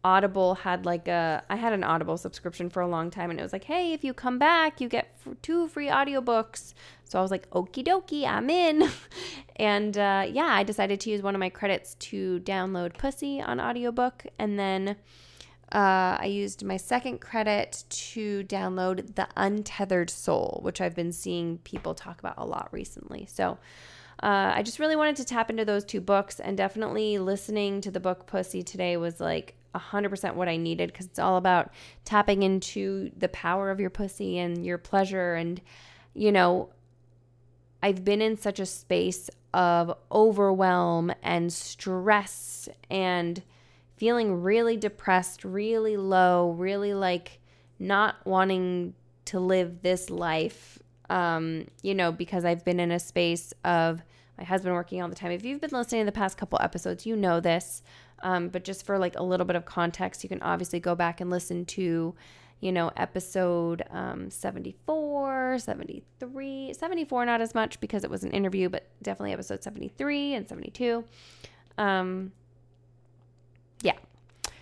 Audible 0.04 0.54
had 0.56 0.84
like 0.84 1.06
a 1.06 1.42
I 1.48 1.56
had 1.56 1.72
an 1.72 1.84
Audible 1.84 2.16
subscription 2.16 2.68
for 2.70 2.80
a 2.80 2.88
long 2.88 3.10
time 3.10 3.30
and 3.30 3.38
it 3.38 3.42
was 3.42 3.52
like, 3.52 3.64
"Hey, 3.64 3.92
if 3.92 4.02
you 4.02 4.12
come 4.12 4.38
back, 4.38 4.80
you 4.80 4.88
get 4.88 5.16
two 5.42 5.68
free 5.68 5.88
audiobooks." 5.88 6.74
So 7.04 7.18
I 7.18 7.22
was 7.22 7.30
like, 7.30 7.48
"Okie 7.50 7.86
dokie, 7.86 8.26
I'm 8.26 8.50
in." 8.50 8.90
and 9.56 9.96
uh, 9.96 10.26
yeah, 10.28 10.48
I 10.50 10.64
decided 10.64 11.00
to 11.00 11.10
use 11.10 11.22
one 11.22 11.34
of 11.34 11.38
my 11.38 11.50
credits 11.50 11.94
to 11.94 12.40
download 12.40 12.98
Pussy 12.98 13.40
on 13.40 13.60
audiobook 13.60 14.26
and 14.38 14.58
then 14.58 14.96
uh, 15.72 16.18
I 16.20 16.26
used 16.26 16.64
my 16.64 16.76
second 16.76 17.20
credit 17.20 17.84
to 17.88 18.44
download 18.44 19.14
The 19.14 19.26
Untethered 19.38 20.10
Soul, 20.10 20.60
which 20.62 20.82
I've 20.82 20.94
been 20.94 21.12
seeing 21.12 21.58
people 21.58 21.94
talk 21.94 22.18
about 22.18 22.34
a 22.36 22.44
lot 22.44 22.68
recently. 22.72 23.26
So 23.30 23.52
uh, 24.22 24.52
I 24.54 24.62
just 24.62 24.78
really 24.78 24.96
wanted 24.96 25.16
to 25.16 25.24
tap 25.24 25.48
into 25.48 25.64
those 25.64 25.84
two 25.84 26.02
books, 26.02 26.40
and 26.40 26.58
definitely 26.58 27.18
listening 27.18 27.80
to 27.80 27.90
the 27.90 28.00
book 28.00 28.26
Pussy 28.26 28.62
today 28.62 28.98
was 28.98 29.18
like 29.18 29.56
100% 29.74 30.34
what 30.34 30.48
I 30.48 30.56
needed 30.56 30.92
because 30.92 31.06
it's 31.06 31.18
all 31.18 31.36
about 31.36 31.72
tapping 32.04 32.42
into 32.42 33.10
the 33.16 33.28
power 33.28 33.70
of 33.70 33.80
your 33.80 33.90
pussy 33.90 34.38
and 34.38 34.64
your 34.64 34.78
pleasure. 34.78 35.34
And, 35.34 35.60
you 36.14 36.32
know, 36.32 36.70
I've 37.82 38.04
been 38.04 38.22
in 38.22 38.36
such 38.36 38.60
a 38.60 38.66
space 38.66 39.28
of 39.52 39.96
overwhelm 40.10 41.12
and 41.22 41.52
stress 41.52 42.68
and 42.90 43.42
feeling 43.96 44.42
really 44.42 44.76
depressed, 44.76 45.44
really 45.44 45.96
low, 45.96 46.50
really 46.50 46.94
like 46.94 47.40
not 47.78 48.16
wanting 48.24 48.94
to 49.26 49.40
live 49.40 49.82
this 49.82 50.10
life, 50.10 50.78
um, 51.10 51.66
you 51.82 51.94
know, 51.94 52.12
because 52.12 52.44
I've 52.44 52.64
been 52.64 52.80
in 52.80 52.90
a 52.90 52.98
space 52.98 53.52
of 53.64 54.02
my 54.38 54.44
husband 54.44 54.74
working 54.74 55.02
all 55.02 55.08
the 55.08 55.14
time. 55.14 55.32
If 55.32 55.44
you've 55.44 55.60
been 55.60 55.70
listening 55.70 56.02
to 56.02 56.06
the 56.06 56.12
past 56.12 56.36
couple 56.36 56.58
episodes, 56.62 57.06
you 57.06 57.16
know 57.16 57.40
this. 57.40 57.82
Um, 58.22 58.48
but 58.48 58.64
just 58.64 58.86
for 58.86 58.98
like 58.98 59.18
a 59.18 59.22
little 59.22 59.46
bit 59.46 59.56
of 59.56 59.64
context, 59.64 60.22
you 60.22 60.28
can 60.28 60.42
obviously 60.42 60.80
go 60.80 60.94
back 60.94 61.20
and 61.20 61.30
listen 61.30 61.64
to, 61.66 62.14
you 62.60 62.72
know, 62.72 62.90
episode 62.96 63.82
um, 63.90 64.30
74, 64.30 65.58
73, 65.58 66.72
74, 66.72 67.26
not 67.26 67.40
as 67.40 67.54
much 67.54 67.80
because 67.80 68.04
it 68.04 68.10
was 68.10 68.24
an 68.24 68.30
interview, 68.30 68.68
but 68.68 68.88
definitely 69.02 69.32
episode 69.32 69.62
73 69.62 70.34
and 70.34 70.48
72. 70.48 71.04
Um, 71.78 72.32
yeah. 73.82 73.96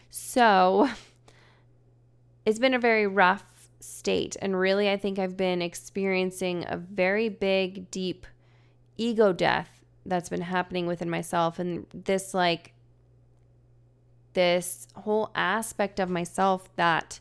So 0.08 0.88
it's 2.46 2.58
been 2.58 2.74
a 2.74 2.78
very 2.78 3.06
rough 3.06 3.44
state. 3.80 4.36
And 4.40 4.58
really, 4.58 4.90
I 4.90 4.96
think 4.96 5.18
I've 5.18 5.36
been 5.36 5.62
experiencing 5.62 6.64
a 6.68 6.76
very 6.76 7.28
big, 7.28 7.90
deep 7.90 8.26
ego 8.96 9.32
death 9.32 9.68
that's 10.06 10.28
been 10.28 10.42
happening 10.42 10.86
within 10.86 11.10
myself. 11.10 11.58
And 11.58 11.86
this, 11.92 12.34
like, 12.34 12.72
this 14.32 14.86
whole 14.94 15.30
aspect 15.34 16.00
of 16.00 16.08
myself 16.08 16.68
that, 16.76 17.20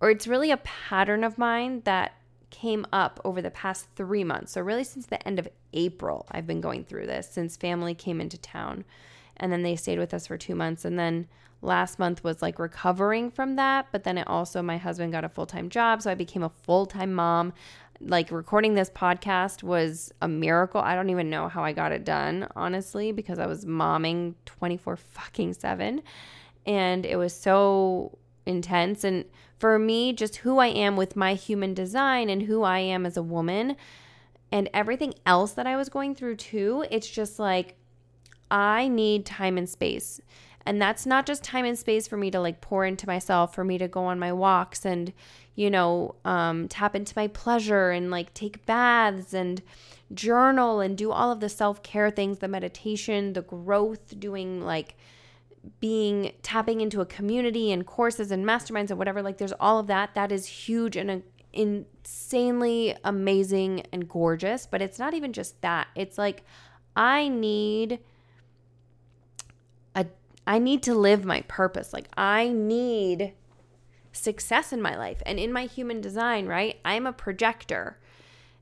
or 0.00 0.10
it's 0.10 0.26
really 0.26 0.50
a 0.50 0.58
pattern 0.58 1.24
of 1.24 1.38
mine 1.38 1.82
that 1.84 2.14
came 2.50 2.86
up 2.92 3.20
over 3.24 3.42
the 3.42 3.50
past 3.50 3.88
three 3.94 4.24
months. 4.24 4.52
So, 4.52 4.60
really, 4.60 4.84
since 4.84 5.06
the 5.06 5.26
end 5.26 5.38
of 5.38 5.48
April, 5.72 6.26
I've 6.30 6.46
been 6.46 6.60
going 6.60 6.84
through 6.84 7.06
this 7.06 7.28
since 7.28 7.56
family 7.56 7.94
came 7.94 8.20
into 8.20 8.38
town. 8.38 8.84
And 9.36 9.52
then 9.52 9.62
they 9.62 9.76
stayed 9.76 9.98
with 9.98 10.12
us 10.14 10.26
for 10.26 10.36
two 10.36 10.54
months. 10.54 10.84
And 10.84 10.98
then 10.98 11.28
last 11.62 11.98
month 11.98 12.24
was 12.24 12.42
like 12.42 12.58
recovering 12.58 13.30
from 13.30 13.56
that. 13.56 13.86
But 13.92 14.04
then 14.04 14.18
it 14.18 14.26
also, 14.26 14.62
my 14.62 14.78
husband 14.78 15.12
got 15.12 15.24
a 15.24 15.28
full 15.28 15.46
time 15.46 15.68
job. 15.68 16.02
So 16.02 16.10
I 16.10 16.14
became 16.14 16.42
a 16.42 16.48
full 16.48 16.86
time 16.86 17.14
mom. 17.14 17.52
Like 18.00 18.30
recording 18.30 18.74
this 18.74 18.90
podcast 18.90 19.62
was 19.62 20.12
a 20.22 20.28
miracle. 20.28 20.80
I 20.80 20.94
don't 20.94 21.10
even 21.10 21.30
know 21.30 21.48
how 21.48 21.64
I 21.64 21.72
got 21.72 21.90
it 21.90 22.04
done, 22.04 22.46
honestly, 22.54 23.10
because 23.10 23.38
I 23.40 23.46
was 23.46 23.64
momming 23.64 24.34
24 24.46 24.96
fucking 24.96 25.54
7 25.54 26.02
and 26.64 27.06
it 27.06 27.16
was 27.16 27.34
so 27.34 28.16
intense 28.46 29.04
and 29.04 29.24
for 29.58 29.78
me 29.78 30.12
just 30.12 30.36
who 30.36 30.58
I 30.58 30.68
am 30.68 30.96
with 30.96 31.16
my 31.16 31.34
human 31.34 31.74
design 31.74 32.30
and 32.30 32.42
who 32.42 32.62
I 32.62 32.78
am 32.78 33.04
as 33.04 33.16
a 33.16 33.22
woman 33.22 33.76
and 34.52 34.70
everything 34.72 35.14
else 35.26 35.52
that 35.52 35.66
I 35.66 35.76
was 35.76 35.88
going 35.88 36.14
through 36.14 36.36
too, 36.36 36.84
it's 36.90 37.08
just 37.08 37.38
like 37.38 37.74
I 38.50 38.88
need 38.88 39.26
time 39.26 39.58
and 39.58 39.68
space. 39.68 40.20
And 40.68 40.82
that's 40.82 41.06
not 41.06 41.24
just 41.24 41.42
time 41.42 41.64
and 41.64 41.78
space 41.78 42.06
for 42.06 42.18
me 42.18 42.30
to 42.30 42.38
like 42.38 42.60
pour 42.60 42.84
into 42.84 43.06
myself, 43.06 43.54
for 43.54 43.64
me 43.64 43.78
to 43.78 43.88
go 43.88 44.04
on 44.04 44.18
my 44.18 44.34
walks 44.34 44.84
and, 44.84 45.14
you 45.54 45.70
know, 45.70 46.16
um, 46.26 46.68
tap 46.68 46.94
into 46.94 47.14
my 47.16 47.26
pleasure 47.28 47.90
and 47.90 48.10
like 48.10 48.34
take 48.34 48.66
baths 48.66 49.32
and 49.32 49.62
journal 50.12 50.80
and 50.80 50.98
do 50.98 51.10
all 51.10 51.32
of 51.32 51.40
the 51.40 51.48
self 51.48 51.82
care 51.82 52.10
things, 52.10 52.40
the 52.40 52.48
meditation, 52.48 53.32
the 53.32 53.40
growth, 53.40 54.20
doing 54.20 54.60
like 54.60 54.94
being 55.80 56.32
tapping 56.42 56.82
into 56.82 57.00
a 57.00 57.06
community 57.06 57.72
and 57.72 57.86
courses 57.86 58.30
and 58.30 58.44
masterminds 58.44 58.90
and 58.90 58.98
whatever. 58.98 59.22
Like, 59.22 59.38
there's 59.38 59.54
all 59.58 59.78
of 59.78 59.86
that. 59.86 60.14
That 60.14 60.30
is 60.30 60.44
huge 60.44 60.96
and 60.98 61.10
a, 61.10 61.22
insanely 61.54 62.94
amazing 63.04 63.86
and 63.90 64.06
gorgeous. 64.06 64.66
But 64.66 64.82
it's 64.82 64.98
not 64.98 65.14
even 65.14 65.32
just 65.32 65.62
that. 65.62 65.88
It's 65.94 66.18
like, 66.18 66.44
I 66.94 67.28
need 67.28 68.00
I 70.48 70.58
need 70.58 70.82
to 70.84 70.94
live 70.94 71.26
my 71.26 71.42
purpose. 71.42 71.92
Like, 71.92 72.08
I 72.16 72.48
need 72.48 73.34
success 74.12 74.72
in 74.72 74.80
my 74.80 74.96
life. 74.96 75.22
And 75.26 75.38
in 75.38 75.52
my 75.52 75.66
human 75.66 76.00
design, 76.00 76.46
right? 76.46 76.80
I'm 76.86 77.06
a 77.06 77.12
projector. 77.12 77.98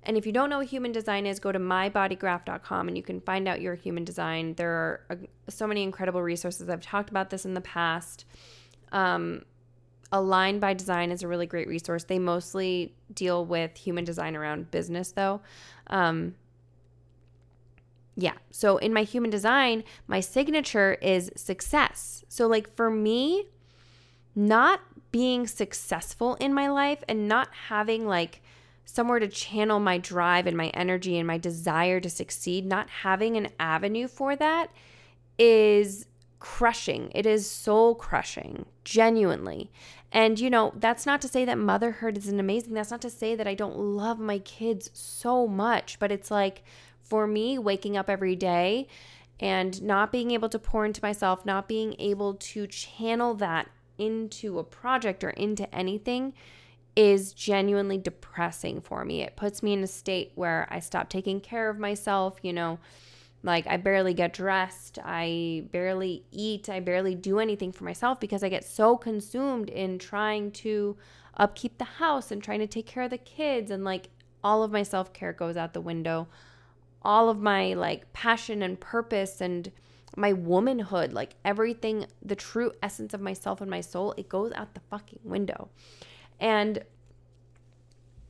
And 0.03 0.17
if 0.17 0.27
you 0.27 0.33
don't 0.33 0.51
know 0.51 0.59
what 0.59 0.67
human 0.67 0.91
design 0.91 1.27
is, 1.27 1.39
go 1.39 1.53
to 1.53 1.61
mybodygraph.com 1.61 2.89
and 2.89 2.97
you 2.97 3.05
can 3.05 3.21
find 3.21 3.47
out 3.47 3.61
your 3.61 3.77
human 3.77 4.05
design. 4.05 4.55
There 4.55 4.71
are 4.71 5.01
uh, 5.11 5.15
so 5.49 5.69
many 5.69 5.85
incredible 5.85 6.23
resources. 6.23 6.69
I've 6.69 6.83
talked 6.83 7.09
about 7.09 7.31
this 7.31 7.45
in 7.45 7.55
the 7.55 7.61
past. 7.61 8.25
Um, 8.91 9.43
Align 10.11 10.59
by 10.59 10.75
Design 10.75 11.13
is 11.13 11.23
a 11.23 11.29
really 11.29 11.47
great 11.47 11.69
resource. 11.69 12.03
They 12.03 12.19
mostly 12.19 12.95
deal 13.13 13.45
with 13.45 13.77
human 13.77 14.05
design 14.05 14.35
around 14.35 14.73
business, 14.73 15.13
though. 15.13 15.41
Um, 15.87 16.35
yeah. 18.17 18.35
So 18.51 18.79
in 18.79 18.93
my 18.93 19.03
human 19.03 19.31
design, 19.31 19.85
my 20.07 20.21
signature 20.21 20.95
is 21.03 21.31
success. 21.37 22.25
So, 22.29 22.47
like 22.47 22.75
for 22.75 22.91
me, 22.91 23.47
not 24.35 24.81
being 25.13 25.47
successful 25.47 26.35
in 26.37 26.53
my 26.53 26.69
life 26.69 27.05
and 27.09 27.29
not 27.29 27.49
having 27.69 28.07
like 28.07 28.43
somewhere 28.85 29.19
to 29.19 29.29
channel 29.29 29.81
my 29.81 29.99
drive 29.99 30.47
and 30.47 30.57
my 30.57 30.69
energy 30.69 31.19
and 31.19 31.27
my 31.27 31.39
desire 31.39 32.01
to 32.01 32.09
succeed, 32.09 32.65
not 32.65 32.89
having 32.89 33.37
an 33.37 33.49
avenue 33.61 34.09
for 34.09 34.35
that 34.37 34.71
is 35.39 36.07
crushing. 36.39 37.11
It 37.15 37.27
is 37.27 37.51
soul 37.51 37.95
crushing, 37.95 38.67
genuinely. 38.85 39.71
And, 40.13 40.39
you 40.39 40.51
know, 40.51 40.73
that's 40.77 41.07
not 41.07 41.21
to 41.23 41.29
say 41.29 41.45
that 41.45 41.59
motherhood 41.59 42.17
isn't 42.17 42.41
amazing. 42.41 42.75
That's 42.75 42.91
not 42.91 43.03
to 43.03 43.11
say 43.11 43.35
that 43.35 43.47
I 43.47 43.55
don't 43.55 43.79
love 43.79 44.19
my 44.19 44.39
kids 44.39 44.91
so 44.93 45.47
much, 45.47 45.99
but 45.99 46.13
it's 46.13 46.31
like, 46.31 46.63
for 47.03 47.27
me, 47.27 47.59
waking 47.59 47.97
up 47.97 48.11
every 48.11 48.37
day 48.37 48.89
and 49.39 49.83
not 49.83 50.13
being 50.13 50.31
able 50.31 50.49
to 50.49 50.59
pour 50.59 50.85
into 50.85 51.03
myself, 51.03 51.45
not 51.45 51.69
being 51.69 51.95
able 51.99 52.35
to 52.35 52.67
channel 52.67 53.35
that 53.35 53.69
into 53.99 54.59
a 54.59 54.65
project 54.65 55.23
or 55.23 55.31
into 55.31 55.73
anything 55.75 56.33
is 56.95 57.33
genuinely 57.33 57.99
depressing 57.99 58.81
for 58.81 59.05
me. 59.05 59.23
It 59.23 59.37
puts 59.37 59.63
me 59.63 59.75
in 59.75 59.83
a 59.83 59.87
state 59.87 60.33
where 60.35 60.67
I 60.71 60.81
stop 60.81 61.09
taking 61.11 61.41
care 61.41 61.69
of 61.69 61.79
myself, 61.79 62.39
you 62.43 62.53
know, 62.53 62.79
like 63.47 63.67
I 63.67 63.77
barely 63.77 64.13
get 64.13 64.33
dressed, 64.33 64.99
I 65.03 65.65
barely 65.73 66.25
eat, 66.31 66.69
I 66.69 66.81
barely 66.81 67.15
do 67.15 67.39
anything 67.39 67.73
for 67.73 67.85
myself 67.85 68.21
because 68.21 68.43
I 68.43 68.49
get 68.49 68.65
so 68.65 68.97
consumed 68.97 69.71
in 69.71 69.99
trying 69.99 70.51
to 70.53 70.97
upkeep 71.37 71.79
the 71.79 71.85
house 71.85 72.31
and 72.31 72.43
trying 72.43 72.61
to 72.61 72.67
take 72.67 72.87
care 72.87 73.05
of 73.05 73.11
the 73.11 73.19
kids. 73.19 73.71
And 73.71 73.85
like 73.85 74.09
all 74.43 74.63
of 74.63 74.73
my 74.73 74.83
self-care 74.83 75.33
goes 75.33 75.57
out 75.57 75.73
the 75.73 75.81
window. 75.81 76.29
All 77.03 77.31
of 77.31 77.41
my 77.41 77.75
like 77.75 78.13
passion 78.13 78.63
and 78.63 78.79
purpose 78.79 79.41
and 79.41 79.71
my 80.17 80.33
womanhood, 80.33 81.13
like 81.13 81.35
everything, 81.45 82.07
the 82.23 82.37
true 82.37 82.73
essence 82.83 83.15
of 83.15 83.21
myself 83.21 83.61
and 83.61 83.71
my 83.71 83.81
soul, 83.81 84.15
it 84.17 84.29
goes 84.29 84.53
out 84.55 84.75
the 84.75 84.81
fucking 84.91 85.21
window. 85.23 85.69
And 86.41 86.83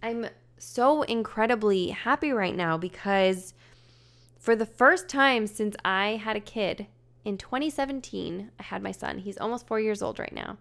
I'm 0.02 0.26
so 0.58 1.02
incredibly 1.02 1.88
happy 1.88 2.32
right 2.32 2.54
now 2.54 2.76
because 2.76 3.54
for 4.47 4.55
the 4.55 4.65
first 4.65 5.09
time 5.09 5.49
since 5.49 5.75
I 5.85 6.21
had 6.23 6.37
a 6.37 6.41
kid 6.41 6.87
in 7.25 7.37
2017, 7.37 8.53
I 8.61 8.62
had 8.62 8.81
my 8.81 8.93
son. 8.93 9.19
He's 9.19 9.37
almost 9.38 9.67
four 9.67 9.81
years 9.81 10.03
old 10.03 10.21
right 10.21 10.33
now. 10.33 10.59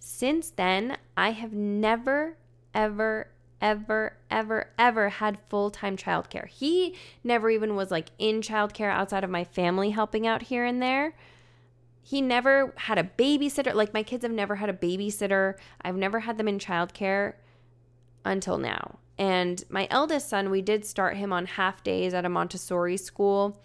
Since 0.00 0.50
then, 0.50 0.96
I 1.16 1.30
have 1.30 1.52
never, 1.52 2.36
ever, 2.74 3.28
ever, 3.60 4.16
ever, 4.28 4.72
ever 4.76 5.08
had 5.08 5.38
full 5.48 5.70
time 5.70 5.96
childcare. 5.96 6.48
He 6.48 6.96
never 7.22 7.48
even 7.48 7.76
was 7.76 7.92
like 7.92 8.08
in 8.18 8.40
childcare 8.40 8.90
outside 8.90 9.22
of 9.22 9.30
my 9.30 9.44
family 9.44 9.90
helping 9.90 10.26
out 10.26 10.42
here 10.42 10.64
and 10.64 10.82
there. 10.82 11.14
He 12.02 12.20
never 12.20 12.74
had 12.76 12.98
a 12.98 13.04
babysitter. 13.04 13.72
Like 13.72 13.94
my 13.94 14.02
kids 14.02 14.24
have 14.24 14.32
never 14.32 14.56
had 14.56 14.68
a 14.68 14.72
babysitter. 14.72 15.54
I've 15.80 15.94
never 15.94 16.18
had 16.18 16.38
them 16.38 16.48
in 16.48 16.58
childcare 16.58 17.34
until 18.24 18.58
now. 18.58 18.98
And 19.18 19.62
my 19.68 19.88
eldest 19.90 20.28
son, 20.28 20.50
we 20.50 20.62
did 20.62 20.84
start 20.84 21.16
him 21.16 21.32
on 21.32 21.46
half 21.46 21.82
days 21.82 22.12
at 22.14 22.24
a 22.24 22.28
Montessori 22.28 22.96
school. 22.96 23.62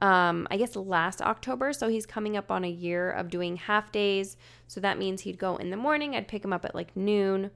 Um, 0.00 0.46
I 0.50 0.56
guess 0.56 0.76
last 0.76 1.20
October. 1.20 1.72
So 1.72 1.88
he's 1.88 2.06
coming 2.06 2.36
up 2.36 2.50
on 2.50 2.64
a 2.64 2.70
year 2.70 3.10
of 3.10 3.28
doing 3.28 3.56
half 3.56 3.92
days. 3.92 4.36
So 4.66 4.80
that 4.80 4.98
means 4.98 5.22
he'd 5.22 5.38
go 5.38 5.56
in 5.56 5.70
the 5.70 5.76
morning. 5.76 6.14
I'd 6.14 6.28
pick 6.28 6.44
him 6.44 6.52
up 6.52 6.64
at 6.64 6.74
like 6.74 6.96
noon 6.96 7.50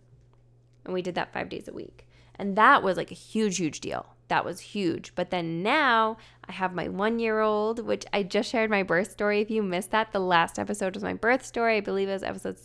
and 0.84 0.94
we 0.94 1.02
did 1.02 1.14
that 1.14 1.32
five 1.32 1.48
days 1.48 1.68
a 1.68 1.72
week. 1.72 2.06
And 2.36 2.56
that 2.56 2.82
was 2.82 2.96
like 2.96 3.10
a 3.10 3.14
huge, 3.14 3.58
huge 3.58 3.80
deal. 3.80 4.06
That 4.28 4.44
was 4.44 4.60
huge. 4.60 5.14
But 5.14 5.30
then 5.30 5.62
now 5.62 6.16
I 6.48 6.52
have 6.52 6.74
my 6.74 6.88
one 6.88 7.18
year 7.18 7.40
old, 7.40 7.84
which 7.84 8.04
I 8.12 8.22
just 8.22 8.50
shared 8.50 8.70
my 8.70 8.82
birth 8.82 9.10
story. 9.10 9.40
If 9.40 9.50
you 9.50 9.62
missed 9.62 9.90
that, 9.92 10.12
the 10.12 10.18
last 10.18 10.58
episode 10.58 10.94
was 10.94 11.04
my 11.04 11.14
birth 11.14 11.44
story. 11.44 11.76
I 11.76 11.80
believe 11.80 12.08
it 12.08 12.12
was 12.12 12.22
episode 12.22 12.58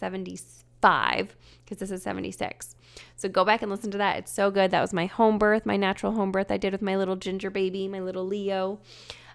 75 0.82 1.36
because 1.64 1.78
this 1.78 1.92
is 1.92 2.04
76. 2.04 2.76
So 3.16 3.30
go 3.30 3.46
back 3.46 3.62
and 3.62 3.70
listen 3.70 3.92
to 3.92 3.98
that. 3.98 4.18
It's 4.18 4.32
so 4.32 4.50
good. 4.50 4.72
That 4.72 4.82
was 4.82 4.94
my 4.94 5.06
home 5.06 5.38
birth, 5.38 5.66
my 5.66 5.78
natural 5.78 6.14
home 6.14 6.32
birth 6.32 6.52
I 6.52 6.58
did 6.58 6.72
with 6.72 6.82
my 6.82 6.98
little 6.98 7.16
ginger 7.16 7.50
baby, 7.50 7.88
my 7.88 8.00
little 8.00 8.26
Leo. 8.26 8.80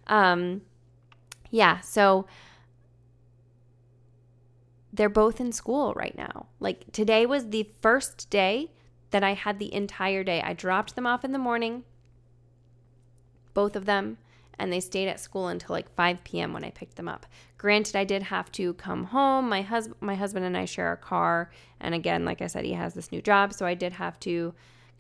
Um, 0.06 0.62
yeah, 1.50 1.80
so 1.80 2.26
they're 4.92 5.08
both 5.08 5.40
in 5.40 5.52
school 5.52 5.92
right 5.94 6.16
now. 6.16 6.46
Like 6.60 6.90
today 6.92 7.26
was 7.26 7.48
the 7.48 7.70
first 7.80 8.28
day 8.30 8.70
that 9.10 9.22
I 9.22 9.34
had 9.34 9.58
the 9.58 9.72
entire 9.72 10.24
day. 10.24 10.42
I 10.42 10.52
dropped 10.54 10.96
them 10.96 11.06
off 11.06 11.24
in 11.24 11.32
the 11.32 11.38
morning, 11.38 11.84
both 13.54 13.76
of 13.76 13.86
them, 13.86 14.18
and 14.58 14.72
they 14.72 14.80
stayed 14.80 15.08
at 15.08 15.20
school 15.20 15.48
until 15.48 15.74
like 15.74 15.94
5 15.94 16.24
p.m. 16.24 16.52
when 16.52 16.64
I 16.64 16.70
picked 16.70 16.96
them 16.96 17.08
up. 17.08 17.26
Granted, 17.58 17.96
I 17.96 18.04
did 18.04 18.24
have 18.24 18.52
to 18.52 18.74
come 18.74 19.04
home. 19.04 19.48
My 19.48 19.62
husband, 19.62 19.96
my 20.00 20.14
husband 20.14 20.44
and 20.44 20.56
I 20.56 20.64
share 20.64 20.92
a 20.92 20.96
car, 20.96 21.50
and 21.80 21.94
again, 21.94 22.24
like 22.24 22.42
I 22.42 22.46
said, 22.46 22.64
he 22.64 22.72
has 22.72 22.94
this 22.94 23.12
new 23.12 23.22
job, 23.22 23.52
so 23.52 23.66
I 23.66 23.74
did 23.74 23.92
have 23.94 24.18
to 24.20 24.54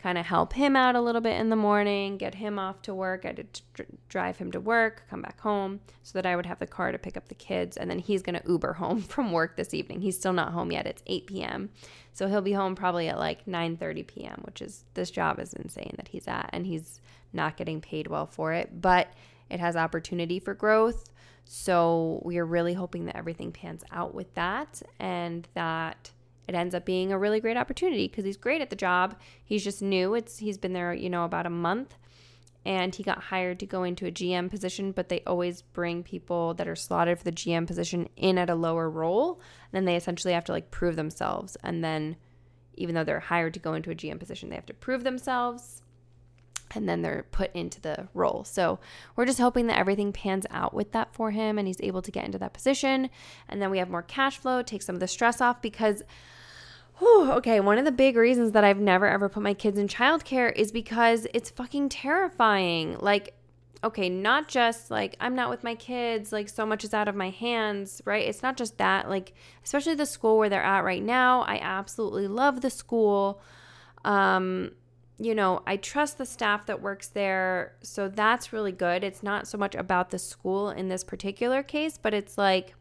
kind 0.04 0.18
of 0.18 0.26
help 0.26 0.52
him 0.52 0.76
out 0.76 0.94
a 0.94 1.00
little 1.00 1.22
bit 1.22 1.40
in 1.40 1.48
the 1.48 1.56
morning, 1.56 2.18
get 2.18 2.34
him 2.34 2.58
off 2.58 2.82
to 2.82 2.94
work. 2.94 3.24
I 3.24 3.32
did 3.32 3.62
drive 4.10 4.36
him 4.36 4.52
to 4.52 4.60
work, 4.60 5.04
come 5.08 5.22
back 5.22 5.40
home 5.40 5.80
so 6.02 6.18
that 6.18 6.26
I 6.26 6.36
would 6.36 6.44
have 6.44 6.58
the 6.58 6.66
car 6.66 6.92
to 6.92 6.98
pick 6.98 7.16
up 7.16 7.28
the 7.28 7.34
kids. 7.34 7.78
And 7.78 7.90
then 7.90 8.00
he's 8.00 8.22
to 8.22 8.42
Uber 8.46 8.72
home 8.74 9.00
from 9.00 9.32
work 9.32 9.56
this 9.56 9.72
evening. 9.72 10.02
He's 10.02 10.18
still 10.18 10.34
not 10.34 10.52
home 10.52 10.70
yet. 10.70 10.86
It's 10.86 11.02
8 11.06 11.26
p.m. 11.26 11.70
So 12.12 12.28
he'll 12.28 12.42
be 12.42 12.52
home 12.52 12.74
probably 12.74 13.08
at 13.08 13.18
like 13.18 13.46
9:30 13.46 14.06
p.m., 14.06 14.42
which 14.44 14.60
is 14.60 14.84
this 14.92 15.10
job 15.10 15.40
is 15.40 15.54
insane 15.54 15.94
that 15.96 16.08
he's 16.08 16.28
at 16.28 16.50
and 16.52 16.66
he's 16.66 17.00
not 17.32 17.56
getting 17.56 17.80
paid 17.80 18.06
well 18.06 18.26
for 18.26 18.52
it, 18.52 18.82
but 18.82 19.08
it 19.50 19.60
has 19.60 19.76
opportunity 19.76 20.38
for 20.38 20.54
growth. 20.54 21.10
So 21.44 22.22
we 22.24 22.38
are 22.38 22.46
really 22.46 22.74
hoping 22.74 23.06
that 23.06 23.16
everything 23.16 23.52
pans 23.52 23.84
out 23.92 24.14
with 24.14 24.32
that 24.34 24.82
and 24.98 25.46
that 25.54 26.10
it 26.48 26.54
ends 26.54 26.74
up 26.74 26.84
being 26.84 27.12
a 27.12 27.18
really 27.18 27.40
great 27.40 27.56
opportunity 27.56 28.08
because 28.08 28.24
he's 28.24 28.36
great 28.36 28.60
at 28.60 28.70
the 28.70 28.76
job. 28.76 29.16
He's 29.44 29.64
just 29.64 29.82
new. 29.82 30.14
It's 30.14 30.38
he's 30.38 30.58
been 30.58 30.72
there, 30.72 30.92
you 30.92 31.10
know, 31.10 31.24
about 31.24 31.46
a 31.46 31.50
month 31.50 31.96
and 32.66 32.94
he 32.94 33.02
got 33.02 33.24
hired 33.24 33.60
to 33.60 33.66
go 33.66 33.82
into 33.82 34.06
a 34.06 34.10
GM 34.10 34.50
position, 34.50 34.92
but 34.92 35.08
they 35.08 35.20
always 35.26 35.60
bring 35.60 36.02
people 36.02 36.54
that 36.54 36.68
are 36.68 36.76
slotted 36.76 37.18
for 37.18 37.24
the 37.24 37.32
GM 37.32 37.66
position 37.66 38.08
in 38.16 38.38
at 38.38 38.48
a 38.48 38.54
lower 38.54 38.88
role. 38.88 39.40
And 39.70 39.72
then 39.72 39.84
they 39.84 39.96
essentially 39.96 40.32
have 40.32 40.44
to 40.44 40.52
like 40.52 40.70
prove 40.70 40.96
themselves. 40.96 41.56
And 41.62 41.84
then 41.84 42.16
even 42.74 42.94
though 42.94 43.04
they're 43.04 43.20
hired 43.20 43.54
to 43.54 43.60
go 43.60 43.74
into 43.74 43.90
a 43.90 43.94
GM 43.94 44.18
position, 44.18 44.48
they 44.48 44.54
have 44.54 44.66
to 44.66 44.74
prove 44.74 45.04
themselves 45.04 45.82
and 46.74 46.88
then 46.88 47.02
they're 47.02 47.26
put 47.30 47.54
into 47.54 47.80
the 47.80 48.08
role. 48.14 48.44
So 48.44 48.78
we're 49.16 49.26
just 49.26 49.38
hoping 49.38 49.66
that 49.68 49.78
everything 49.78 50.12
pans 50.12 50.46
out 50.50 50.74
with 50.74 50.92
that 50.92 51.14
for 51.14 51.30
him 51.30 51.58
and 51.58 51.66
he's 51.66 51.80
able 51.80 52.02
to 52.02 52.10
get 52.10 52.24
into 52.24 52.38
that 52.38 52.52
position. 52.52 53.10
And 53.48 53.60
then 53.60 53.70
we 53.70 53.78
have 53.78 53.90
more 53.90 54.02
cash 54.02 54.38
flow, 54.38 54.62
take 54.62 54.82
some 54.82 54.96
of 54.96 55.00
the 55.00 55.08
stress 55.08 55.40
off 55.40 55.62
because 55.62 56.02
Whew, 56.98 57.32
okay, 57.32 57.58
one 57.58 57.78
of 57.78 57.84
the 57.84 57.90
big 57.90 58.16
reasons 58.16 58.52
that 58.52 58.62
I've 58.62 58.78
never 58.78 59.08
ever 59.08 59.28
put 59.28 59.42
my 59.42 59.54
kids 59.54 59.78
in 59.78 59.88
childcare 59.88 60.52
is 60.54 60.70
because 60.70 61.26
it's 61.34 61.50
fucking 61.50 61.88
terrifying. 61.88 62.96
Like, 63.00 63.34
okay, 63.82 64.08
not 64.08 64.46
just 64.46 64.92
like 64.92 65.16
I'm 65.18 65.34
not 65.34 65.50
with 65.50 65.64
my 65.64 65.74
kids, 65.74 66.32
like 66.32 66.48
so 66.48 66.64
much 66.64 66.84
is 66.84 66.94
out 66.94 67.08
of 67.08 67.16
my 67.16 67.30
hands, 67.30 68.00
right? 68.04 68.26
It's 68.26 68.42
not 68.42 68.56
just 68.56 68.78
that, 68.78 69.08
like, 69.08 69.34
especially 69.64 69.96
the 69.96 70.06
school 70.06 70.38
where 70.38 70.48
they're 70.48 70.62
at 70.62 70.84
right 70.84 71.02
now. 71.02 71.42
I 71.42 71.58
absolutely 71.58 72.28
love 72.28 72.60
the 72.60 72.70
school. 72.70 73.42
Um, 74.04 74.70
you 75.18 75.34
know, 75.34 75.62
I 75.66 75.76
trust 75.76 76.18
the 76.18 76.26
staff 76.26 76.66
that 76.66 76.82
works 76.82 77.08
there. 77.08 77.74
So 77.82 78.08
that's 78.08 78.52
really 78.52 78.72
good. 78.72 79.04
It's 79.04 79.22
not 79.22 79.46
so 79.46 79.56
much 79.56 79.74
about 79.74 80.10
the 80.10 80.18
school 80.18 80.70
in 80.70 80.88
this 80.88 81.04
particular 81.04 81.62
case, 81.62 81.98
but 82.00 82.14
it's 82.14 82.36
like, 82.36 82.74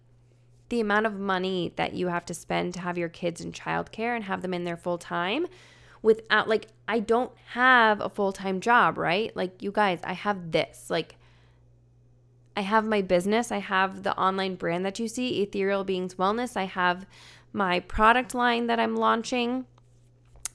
the 0.69 0.79
amount 0.79 1.05
of 1.05 1.19
money 1.19 1.71
that 1.75 1.93
you 1.93 2.07
have 2.07 2.25
to 2.25 2.33
spend 2.33 2.73
to 2.73 2.79
have 2.79 2.97
your 2.97 3.09
kids 3.09 3.41
in 3.41 3.51
childcare 3.51 4.15
and 4.15 4.23
have 4.23 4.41
them 4.41 4.55
in 4.55 4.63
there 4.63 4.77
full 4.77 4.97
time 4.97 5.45
without 6.01 6.47
like 6.47 6.67
I 6.87 6.99
don't 6.99 7.31
have 7.51 8.01
a 8.01 8.09
full-time 8.09 8.59
job, 8.59 8.97
right? 8.97 9.35
Like 9.35 9.63
you 9.63 9.71
guys, 9.71 9.99
I 10.03 10.13
have 10.13 10.51
this. 10.51 10.89
Like 10.89 11.15
I 12.55 12.61
have 12.61 12.85
my 12.85 13.01
business, 13.01 13.51
I 13.51 13.57
have 13.57 14.03
the 14.03 14.15
online 14.17 14.55
brand 14.55 14.85
that 14.85 14.99
you 14.99 15.07
see, 15.07 15.41
Ethereal 15.41 15.83
Beings 15.83 16.15
Wellness. 16.15 16.55
I 16.55 16.65
have 16.65 17.07
my 17.51 17.79
product 17.79 18.35
line 18.35 18.67
that 18.67 18.79
I'm 18.79 18.95
launching 18.95 19.65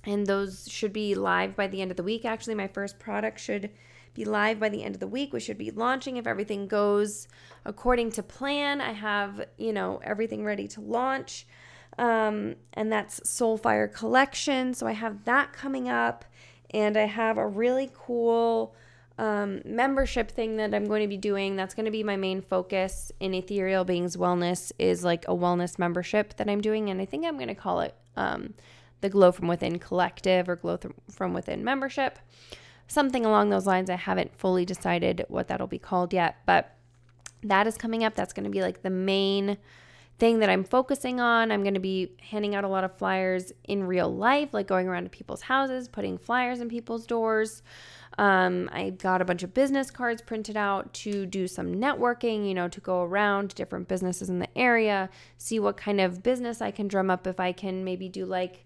and 0.08 0.26
those 0.26 0.66
should 0.70 0.92
be 0.92 1.14
live 1.14 1.54
by 1.54 1.66
the 1.66 1.82
end 1.82 1.90
of 1.90 1.98
the 1.98 2.02
week. 2.02 2.24
Actually, 2.24 2.54
my 2.54 2.66
first 2.66 2.98
product 2.98 3.38
should 3.38 3.68
be 4.14 4.24
live 4.24 4.58
by 4.58 4.70
the 4.70 4.82
end 4.82 4.94
of 4.94 5.00
the 5.00 5.06
week. 5.06 5.34
We 5.34 5.40
should 5.40 5.58
be 5.58 5.70
launching 5.70 6.16
if 6.16 6.26
everything 6.26 6.66
goes 6.66 7.28
according 7.66 8.12
to 8.12 8.22
plan. 8.22 8.80
I 8.80 8.92
have, 8.92 9.44
you 9.58 9.70
know, 9.70 10.00
everything 10.02 10.44
ready 10.44 10.66
to 10.68 10.80
launch. 10.80 11.46
Um, 11.98 12.56
and 12.72 12.90
that's 12.90 13.20
Soulfire 13.20 13.92
Collection. 13.92 14.72
So 14.72 14.86
I 14.86 14.92
have 14.92 15.24
that 15.24 15.52
coming 15.52 15.90
up. 15.90 16.24
And 16.70 16.96
I 16.96 17.04
have 17.04 17.36
a 17.36 17.46
really 17.46 17.90
cool 17.94 18.74
um, 19.18 19.60
membership 19.64 20.30
thing 20.30 20.56
that 20.56 20.74
I'm 20.74 20.86
going 20.86 21.02
to 21.02 21.08
be 21.08 21.18
doing. 21.18 21.54
That's 21.54 21.74
going 21.74 21.86
to 21.86 21.90
be 21.90 22.02
my 22.02 22.16
main 22.16 22.40
focus 22.40 23.12
in 23.20 23.34
Ethereal 23.34 23.84
Beings 23.84 24.16
Wellness 24.16 24.72
is 24.78 25.04
like 25.04 25.26
a 25.26 25.32
wellness 25.32 25.78
membership 25.78 26.36
that 26.36 26.48
I'm 26.48 26.62
doing. 26.62 26.88
And 26.88 27.00
I 27.00 27.04
think 27.04 27.26
I'm 27.26 27.36
going 27.36 27.48
to 27.48 27.54
call 27.54 27.80
it 27.80 27.94
um, 28.16 28.54
the 29.00 29.08
Glow 29.08 29.32
From 29.32 29.48
Within 29.48 29.78
Collective 29.78 30.48
or 30.48 30.56
Glow 30.56 30.78
From 31.10 31.34
Within 31.34 31.64
membership 31.64 32.18
something 32.88 33.24
along 33.24 33.50
those 33.50 33.66
lines. 33.66 33.90
I 33.90 33.96
haven't 33.96 34.36
fully 34.36 34.64
decided 34.64 35.24
what 35.28 35.48
that'll 35.48 35.66
be 35.66 35.78
called 35.78 36.12
yet, 36.12 36.38
but 36.46 36.74
that 37.42 37.66
is 37.66 37.76
coming 37.76 38.02
up. 38.02 38.14
That's 38.16 38.32
going 38.32 38.44
to 38.44 38.50
be 38.50 38.62
like 38.62 38.82
the 38.82 38.90
main 38.90 39.58
thing 40.18 40.40
that 40.40 40.50
I'm 40.50 40.64
focusing 40.64 41.20
on. 41.20 41.52
I'm 41.52 41.62
going 41.62 41.74
to 41.74 41.80
be 41.80 42.12
handing 42.20 42.56
out 42.56 42.64
a 42.64 42.68
lot 42.68 42.82
of 42.82 42.96
flyers 42.96 43.52
in 43.64 43.84
real 43.84 44.12
life, 44.12 44.52
like 44.52 44.66
going 44.66 44.88
around 44.88 45.04
to 45.04 45.10
people's 45.10 45.42
houses, 45.42 45.86
putting 45.86 46.18
flyers 46.18 46.60
in 46.60 46.68
people's 46.68 47.06
doors. 47.06 47.62
Um, 48.16 48.68
I 48.72 48.90
got 48.90 49.22
a 49.22 49.24
bunch 49.24 49.44
of 49.44 49.54
business 49.54 49.92
cards 49.92 50.20
printed 50.22 50.56
out 50.56 50.92
to 50.94 51.24
do 51.24 51.46
some 51.46 51.74
networking, 51.74 52.48
you 52.48 52.54
know, 52.54 52.66
to 52.66 52.80
go 52.80 53.02
around 53.02 53.54
different 53.54 53.86
businesses 53.86 54.28
in 54.28 54.40
the 54.40 54.58
area, 54.58 55.08
see 55.36 55.60
what 55.60 55.76
kind 55.76 56.00
of 56.00 56.24
business 56.24 56.60
I 56.60 56.72
can 56.72 56.88
drum 56.88 57.10
up 57.10 57.28
if 57.28 57.38
I 57.38 57.52
can 57.52 57.84
maybe 57.84 58.08
do 58.08 58.26
like 58.26 58.64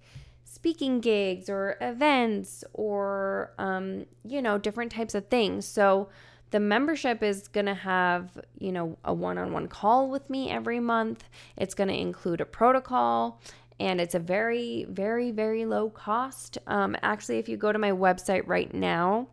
speaking 0.52 1.00
gigs 1.00 1.48
or 1.48 1.78
events 1.80 2.62
or, 2.74 3.54
um, 3.58 4.04
you 4.22 4.42
know, 4.42 4.58
different 4.58 4.92
types 4.92 5.14
of 5.14 5.26
things. 5.28 5.64
So 5.64 6.10
the 6.50 6.60
membership 6.60 7.22
is 7.22 7.48
going 7.48 7.64
to 7.64 7.74
have, 7.74 8.38
you 8.58 8.70
know, 8.70 8.98
a 9.02 9.14
one 9.14 9.38
on 9.38 9.54
one 9.54 9.66
call 9.66 10.10
with 10.10 10.28
me 10.28 10.50
every 10.50 10.78
month. 10.78 11.24
It's 11.56 11.74
going 11.74 11.88
to 11.88 11.98
include 11.98 12.42
a 12.42 12.44
protocol 12.44 13.40
and 13.80 13.98
it's 13.98 14.14
a 14.14 14.18
very, 14.18 14.84
very, 14.90 15.30
very 15.30 15.64
low 15.64 15.88
cost. 15.88 16.58
Um, 16.66 16.96
actually, 17.00 17.38
if 17.38 17.48
you 17.48 17.56
go 17.56 17.72
to 17.72 17.78
my 17.78 17.92
website 17.92 18.42
right 18.46 18.72
now, 18.74 19.28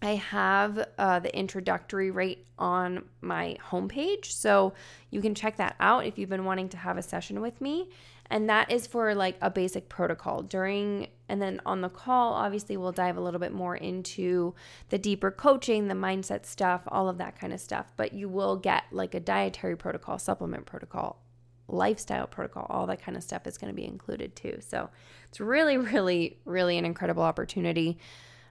I 0.00 0.16
have 0.16 0.88
uh, 0.96 1.18
the 1.18 1.36
introductory 1.36 2.10
rate 2.10 2.46
on 2.58 3.04
my 3.20 3.58
homepage. 3.70 4.26
So 4.26 4.72
you 5.10 5.20
can 5.20 5.34
check 5.34 5.58
that 5.58 5.76
out 5.80 6.06
if 6.06 6.18
you've 6.18 6.30
been 6.30 6.46
wanting 6.46 6.70
to 6.70 6.78
have 6.78 6.96
a 6.96 7.02
session 7.02 7.42
with 7.42 7.60
me 7.60 7.90
and 8.30 8.48
that 8.48 8.70
is 8.70 8.86
for 8.86 9.14
like 9.14 9.36
a 9.40 9.50
basic 9.50 9.88
protocol. 9.88 10.42
During 10.42 11.08
and 11.28 11.40
then 11.40 11.60
on 11.64 11.80
the 11.80 11.88
call 11.88 12.34
obviously 12.34 12.76
we'll 12.76 12.92
dive 12.92 13.16
a 13.16 13.20
little 13.20 13.40
bit 13.40 13.52
more 13.52 13.76
into 13.76 14.54
the 14.90 14.98
deeper 14.98 15.30
coaching 15.30 15.88
the 15.88 15.94
mindset 15.94 16.44
stuff 16.44 16.82
all 16.88 17.08
of 17.08 17.18
that 17.18 17.38
kind 17.38 17.52
of 17.52 17.60
stuff. 17.60 17.86
But 17.96 18.12
you 18.12 18.28
will 18.28 18.56
get 18.56 18.84
like 18.90 19.14
a 19.14 19.20
dietary 19.20 19.76
protocol 19.76 20.18
supplement 20.18 20.66
protocol 20.66 21.20
lifestyle 21.66 22.26
protocol 22.26 22.66
all 22.68 22.86
that 22.86 23.00
kind 23.00 23.16
of 23.16 23.22
stuff 23.22 23.46
is 23.46 23.56
going 23.56 23.72
to 23.72 23.76
be 23.76 23.86
included 23.86 24.36
too. 24.36 24.58
So 24.60 24.90
it's 25.28 25.40
really 25.40 25.76
really 25.94 26.38
really 26.44 26.78
an 26.78 26.84
incredible 26.84 27.22
opportunity 27.22 27.98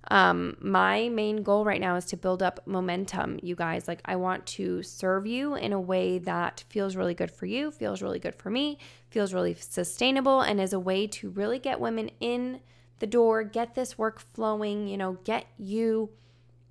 um, 0.09 0.57
my 0.59 1.09
main 1.09 1.43
goal 1.43 1.63
right 1.63 1.79
now 1.79 1.95
is 1.95 2.05
to 2.05 2.17
build 2.17 2.43
up 2.43 2.59
momentum, 2.65 3.39
you 3.41 3.55
guys. 3.55 3.87
Like, 3.87 4.01
I 4.05 4.15
want 4.17 4.45
to 4.47 4.83
serve 4.83 5.25
you 5.25 5.55
in 5.55 5.71
a 5.71 5.79
way 5.79 6.19
that 6.19 6.63
feels 6.69 6.95
really 6.95 7.13
good 7.13 7.31
for 7.31 7.45
you, 7.45 7.71
feels 7.71 8.01
really 8.01 8.19
good 8.19 8.35
for 8.35 8.49
me, 8.49 8.77
feels 9.09 9.33
really 9.33 9.55
sustainable, 9.55 10.41
and 10.41 10.59
is 10.59 10.73
a 10.73 10.79
way 10.79 11.07
to 11.07 11.29
really 11.29 11.59
get 11.59 11.79
women 11.79 12.09
in 12.19 12.59
the 12.99 13.07
door, 13.07 13.43
get 13.43 13.75
this 13.75 13.97
work 13.97 14.21
flowing, 14.33 14.87
you 14.87 14.97
know, 14.97 15.13
get 15.23 15.45
you 15.57 16.09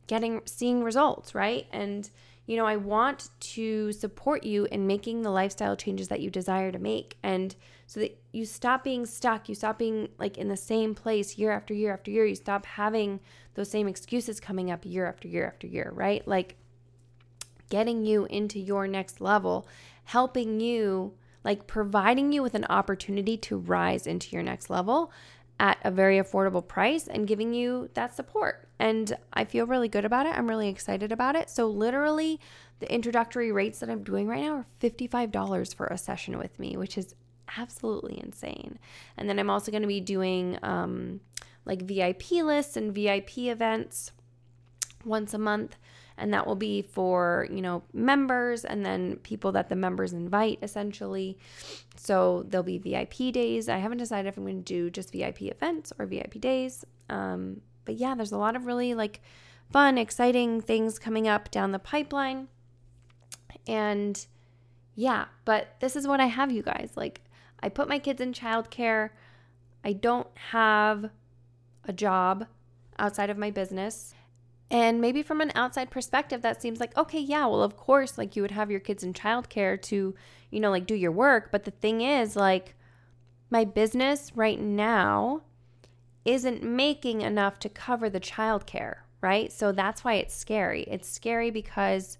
getting, 0.06 0.42
seeing 0.44 0.82
results, 0.82 1.34
right? 1.34 1.66
And, 1.72 2.08
you 2.46 2.56
know, 2.56 2.66
I 2.66 2.76
want 2.76 3.30
to 3.40 3.92
support 3.92 4.44
you 4.44 4.66
in 4.70 4.86
making 4.86 5.22
the 5.22 5.30
lifestyle 5.30 5.76
changes 5.76 6.08
that 6.08 6.20
you 6.20 6.30
desire 6.30 6.70
to 6.70 6.78
make. 6.78 7.16
And 7.22 7.54
so 7.86 8.00
that 8.00 8.21
you 8.32 8.46
stop 8.46 8.82
being 8.82 9.04
stuck, 9.04 9.48
you 9.48 9.54
stop 9.54 9.78
being 9.78 10.08
like 10.18 10.38
in 10.38 10.48
the 10.48 10.56
same 10.56 10.94
place 10.94 11.36
year 11.36 11.52
after 11.52 11.74
year 11.74 11.92
after 11.92 12.10
year. 12.10 12.24
You 12.24 12.34
stop 12.34 12.64
having 12.64 13.20
those 13.54 13.70
same 13.70 13.86
excuses 13.86 14.40
coming 14.40 14.70
up 14.70 14.84
year 14.84 15.06
after 15.06 15.28
year 15.28 15.46
after 15.46 15.66
year, 15.66 15.92
right? 15.94 16.26
Like 16.26 16.56
getting 17.68 18.04
you 18.04 18.24
into 18.26 18.58
your 18.58 18.88
next 18.88 19.20
level, 19.20 19.68
helping 20.04 20.60
you, 20.60 21.12
like 21.44 21.66
providing 21.66 22.32
you 22.32 22.42
with 22.42 22.54
an 22.54 22.64
opportunity 22.70 23.36
to 23.36 23.58
rise 23.58 24.06
into 24.06 24.30
your 24.30 24.42
next 24.42 24.70
level 24.70 25.12
at 25.60 25.78
a 25.84 25.90
very 25.90 26.16
affordable 26.16 26.66
price 26.66 27.06
and 27.06 27.28
giving 27.28 27.52
you 27.52 27.90
that 27.94 28.16
support. 28.16 28.66
And 28.78 29.16
I 29.32 29.44
feel 29.44 29.66
really 29.66 29.88
good 29.88 30.06
about 30.06 30.26
it. 30.26 30.36
I'm 30.36 30.48
really 30.48 30.68
excited 30.68 31.12
about 31.12 31.36
it. 31.36 31.50
So, 31.50 31.66
literally, 31.68 32.40
the 32.80 32.92
introductory 32.92 33.52
rates 33.52 33.78
that 33.80 33.90
I'm 33.90 34.02
doing 34.02 34.26
right 34.26 34.42
now 34.42 34.54
are 34.54 34.66
$55 34.80 35.74
for 35.74 35.86
a 35.86 35.98
session 35.98 36.36
with 36.38 36.58
me, 36.58 36.76
which 36.76 36.98
is 36.98 37.14
absolutely 37.56 38.20
insane. 38.22 38.78
And 39.16 39.28
then 39.28 39.38
I'm 39.38 39.50
also 39.50 39.70
going 39.70 39.82
to 39.82 39.88
be 39.88 40.00
doing 40.00 40.58
um, 40.62 41.20
like 41.64 41.82
VIP 41.82 42.30
lists 42.32 42.76
and 42.76 42.94
VIP 42.94 43.38
events 43.38 44.12
once 45.04 45.34
a 45.34 45.38
month. 45.38 45.76
And 46.18 46.32
that 46.34 46.46
will 46.46 46.56
be 46.56 46.82
for 46.82 47.48
you 47.50 47.62
know 47.62 47.82
members 47.92 48.64
and 48.64 48.84
then 48.84 49.16
people 49.22 49.52
that 49.52 49.68
the 49.68 49.76
members 49.76 50.12
invite 50.12 50.58
essentially. 50.62 51.38
So 51.96 52.44
there'll 52.46 52.62
be 52.62 52.78
vip 52.78 53.14
days. 53.32 53.68
I 53.68 53.78
haven't 53.78 53.98
decided 53.98 54.28
if 54.28 54.36
i'm 54.36 54.44
going 54.44 54.62
to 54.62 54.74
do 54.74 54.90
just 54.90 55.12
vip 55.12 55.40
events 55.40 55.92
or 55.98 56.06
vip 56.06 56.38
days. 56.40 56.84
Um, 57.08 57.62
but 57.84 57.96
yeah 57.96 58.14
there's 58.14 58.30
a 58.30 58.38
lot 58.38 58.56
of 58.56 58.66
really 58.66 58.94
like 58.94 59.20
fun 59.72 59.96
exciting 59.96 60.60
things 60.60 60.98
coming 60.98 61.26
up 61.26 61.50
down 61.50 61.72
the 61.72 61.78
pipeline. 61.78 62.48
And 63.66 64.24
yeah 64.94 65.24
but 65.46 65.76
this 65.80 65.96
is 65.96 66.06
what 66.06 66.20
i 66.20 66.26
have 66.26 66.52
you 66.52 66.62
guys. 66.62 66.92
Like 66.94 67.22
i 67.62 67.68
put 67.68 67.88
my 67.88 67.98
kids 67.98 68.20
in 68.20 68.33
childcare 68.33 69.11
i 69.85 69.92
don't 69.92 70.29
have 70.51 71.11
a 71.85 71.92
job 71.92 72.46
outside 72.98 73.31
of 73.31 73.38
my 73.38 73.51
business 73.51 74.14
and 74.72 75.03
maybe 75.03 75.22
from 75.22 75.42
an 75.42 75.53
outside 75.55 75.90
perspective, 75.90 76.40
that 76.40 76.62
seems 76.62 76.81
like, 76.81 76.96
okay, 76.96 77.20
yeah, 77.20 77.44
well, 77.44 77.62
of 77.62 77.77
course, 77.77 78.16
like 78.16 78.35
you 78.35 78.40
would 78.40 78.53
have 78.53 78.70
your 78.70 78.81
kids 78.81 79.05
in 79.05 79.12
childcare 79.12 79.81
to, 79.83 80.14
you 80.51 80.61
know, 80.61 80.70
like 80.70 80.87
do 80.87 80.94
your 80.94 81.12
work. 81.12 81.51
But 81.53 81.64
the 81.64 81.70
thing 81.70 82.01
is, 82.01 82.37
like, 82.37 82.75
my 83.51 83.66
business 83.66 84.33
right 84.35 84.59
now 84.59 85.42
isn't 86.25 86.62
making 86.62 87.20
enough 87.20 87.59
to 87.59 87.68
cover 87.68 88.09
the 88.09 88.18
childcare, 88.18 89.01
right? 89.20 89.53
So 89.53 89.72
that's 89.72 90.05
why 90.05 90.14
it's 90.14 90.35
scary. 90.35 90.85
It's 90.85 91.07
scary 91.07 91.51
because 91.51 92.16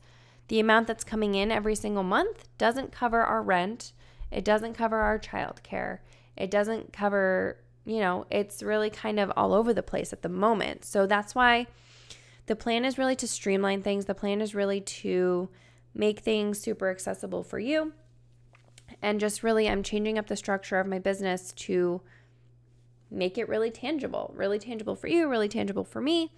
the 0.49 0.61
amount 0.61 0.89
that's 0.89 1.05
coming 1.05 1.35
in 1.35 1.51
every 1.51 1.75
single 1.75 2.03
month 2.03 2.49
doesn't 2.59 2.93
cover 2.93 3.23
our 3.23 3.43
rent, 3.43 3.95
it 4.33 4.45
doesn't 4.45 4.75
cover 4.75 4.97
our 4.97 5.18
childcare, 5.18 5.99
it 6.37 6.51
doesn't 6.51 6.92
cover, 6.92 7.59
you 7.85 8.01
know, 8.01 8.27
it's 8.31 8.62
really 8.62 8.90
kind 8.90 9.21
of 9.21 9.31
all 9.37 9.53
over 9.53 9.75
the 9.75 9.83
place 9.83 10.12
at 10.12 10.23
the 10.23 10.29
moment. 10.29 10.85
So 10.85 11.07
that's 11.07 11.35
why 11.35 11.66
the 12.47 12.57
plan 12.57 12.85
is 12.85 12.99
really 12.99 13.16
to 13.16 13.29
streamline 13.29 13.83
things. 13.83 14.07
The 14.07 14.14
plan 14.14 14.40
is 14.40 14.55
really 14.55 14.81
to 14.81 15.49
make 15.95 16.21
things 16.21 16.59
super 16.59 16.90
accessible 16.90 17.42
for 17.42 17.59
you. 17.59 17.92
And 19.01 19.21
just 19.21 19.42
really, 19.42 19.68
I'm 19.68 19.83
changing 19.83 20.18
up 20.18 20.27
the 20.27 20.37
structure 20.37 20.79
of 20.79 20.87
my 20.87 20.99
business 20.99 21.53
to 21.53 22.01
make 23.11 23.37
it 23.37 23.49
really 23.49 23.71
tangible, 23.71 24.33
really 24.35 24.59
tangible 24.59 24.97
for 24.97 25.07
you, 25.07 25.29
really 25.29 25.49
tangible 25.49 25.85
for 25.85 26.01
me, 26.01 26.33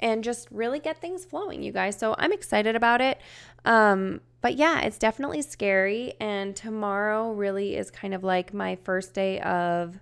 and 0.00 0.24
just 0.24 0.48
really 0.50 0.80
get 0.80 1.00
things 1.00 1.24
flowing, 1.24 1.62
you 1.62 1.70
guys. 1.70 1.96
So 1.96 2.16
I'm 2.18 2.32
excited 2.32 2.74
about 2.74 3.00
it. 3.00 3.20
Um, 3.64 4.22
but 4.40 4.56
yeah, 4.56 4.80
it's 4.80 4.98
definitely 4.98 5.42
scary. 5.42 6.14
And 6.18 6.56
tomorrow 6.56 7.32
really 7.32 7.76
is 7.76 7.90
kind 7.90 8.14
of 8.14 8.24
like 8.24 8.52
my 8.52 8.76
first 8.76 9.14
day 9.14 9.38
of 9.40 10.00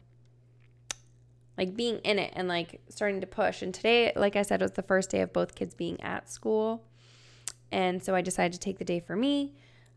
like 1.58 1.76
being 1.76 1.98
in 1.98 2.20
it 2.20 2.32
and 2.36 2.46
like 2.46 2.80
starting 2.88 3.20
to 3.20 3.26
push. 3.26 3.60
And 3.62 3.74
today, 3.74 4.12
like 4.14 4.36
I 4.36 4.42
said, 4.42 4.62
was 4.62 4.72
the 4.72 4.82
first 4.82 5.10
day 5.10 5.20
of 5.20 5.32
both 5.32 5.56
kids 5.56 5.74
being 5.74 6.00
at 6.00 6.30
school. 6.30 6.84
And 7.72 8.02
so 8.02 8.14
I 8.14 8.22
decided 8.22 8.52
to 8.52 8.60
take 8.60 8.78
the 8.78 8.84
day 8.84 9.00
for 9.00 9.16
me. 9.16 9.54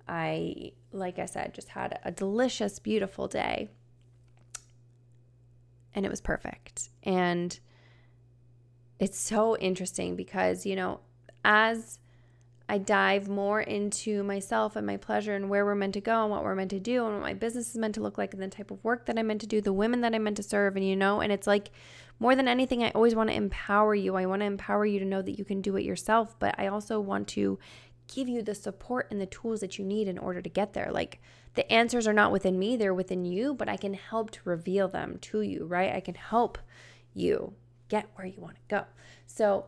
I, 0.08 0.72
like 0.92 1.20
I 1.20 1.26
said, 1.26 1.54
just 1.54 1.70
had 1.70 2.00
a 2.04 2.12
delicious, 2.12 2.80
beautiful 2.80 3.28
day. 3.28 3.70
And 5.94 6.06
it 6.06 6.10
was 6.10 6.20
perfect. 6.20 6.90
And 7.04 7.60
it's 9.02 9.20
so 9.20 9.58
interesting 9.58 10.16
because, 10.16 10.64
you 10.64 10.76
know, 10.76 11.00
as 11.44 11.98
I 12.70 12.78
dive 12.78 13.28
more 13.28 13.60
into 13.60 14.22
myself 14.22 14.76
and 14.76 14.86
my 14.86 14.96
pleasure 14.96 15.36
and 15.36 15.50
where 15.50 15.66
we're 15.66 15.74
meant 15.74 15.96
to 15.96 16.02
go 16.02 16.22
and 16.22 16.30
what 16.30 16.44
we're 16.44 16.54
meant 16.54 16.70
to 16.70 16.80
do 16.80 17.04
and 17.08 17.16
what 17.16 17.24
my 17.24 17.34
business 17.34 17.72
is 17.72 17.78
meant 17.78 17.96
to 17.96 18.02
look 18.02 18.20
like 18.20 18.32
and 18.32 18.42
the 18.42 18.48
type 18.48 18.70
of 18.70 18.82
work 18.84 19.08
that 19.08 19.18
I'm 19.18 19.26
meant 19.26 19.42
to 19.42 19.48
do, 19.48 19.60
the 19.60 19.74
women 19.74 20.02
that 20.02 20.14
I'm 20.14 20.24
meant 20.24 20.38
to 20.38 20.44
serve, 20.44 20.76
and 20.76 20.88
you 20.88 20.96
know, 20.96 21.20
and 21.20 21.34
it's 21.34 21.48
like 21.48 21.72
more 22.20 22.36
than 22.36 22.48
anything, 22.48 22.84
I 22.84 22.92
always 22.92 23.16
want 23.16 23.32
to 23.32 23.36
empower 23.36 23.96
you. 23.96 24.16
I 24.16 24.28
want 24.28 24.44
to 24.44 24.46
empower 24.46 24.86
you 24.86 25.00
to 25.00 25.06
know 25.06 25.24
that 25.24 25.40
you 25.40 25.46
can 25.46 25.62
do 25.62 25.78
it 25.78 25.84
yourself, 25.84 26.38
but 26.38 26.54
I 26.60 26.68
also 26.68 27.00
want 27.00 27.28
to 27.30 27.58
give 28.14 28.30
you 28.30 28.44
the 28.44 28.54
support 28.54 29.08
and 29.10 29.20
the 29.20 29.26
tools 29.26 29.62
that 29.62 29.80
you 29.80 29.84
need 29.84 30.08
in 30.08 30.20
order 30.20 30.44
to 30.44 30.50
get 30.50 30.74
there. 30.74 30.92
Like 30.92 31.20
the 31.56 31.70
answers 31.74 32.08
are 32.08 32.14
not 32.14 32.32
within 32.32 32.60
me, 32.60 32.78
they're 32.78 32.94
within 32.94 33.26
you, 33.26 33.56
but 33.56 33.68
I 33.68 33.78
can 33.78 33.96
help 33.96 34.30
to 34.30 34.42
reveal 34.44 34.88
them 34.88 35.18
to 35.22 35.42
you, 35.42 35.66
right? 35.66 35.92
I 35.92 36.02
can 36.02 36.14
help 36.14 36.60
you 37.16 37.56
get 37.92 38.08
where 38.16 38.26
you 38.26 38.40
want 38.42 38.56
to 38.56 38.62
go. 38.70 38.86
So 39.28 39.66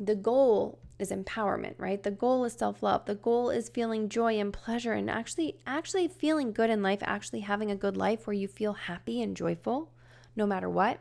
the 0.00 0.16
goal 0.16 0.78
is 0.98 1.10
empowerment, 1.10 1.74
right? 1.76 2.02
The 2.02 2.10
goal 2.10 2.44
is 2.46 2.54
self-love. 2.54 3.04
The 3.04 3.14
goal 3.14 3.50
is 3.50 3.68
feeling 3.68 4.08
joy 4.08 4.40
and 4.40 4.52
pleasure 4.52 4.94
and 4.94 5.10
actually 5.10 5.58
actually 5.66 6.08
feeling 6.08 6.52
good 6.52 6.70
in 6.70 6.82
life, 6.82 7.00
actually 7.02 7.40
having 7.40 7.70
a 7.70 7.76
good 7.76 7.96
life 7.96 8.26
where 8.26 8.34
you 8.34 8.48
feel 8.48 8.72
happy 8.72 9.22
and 9.22 9.36
joyful 9.36 9.92
no 10.34 10.46
matter 10.46 10.70
what. 10.70 11.00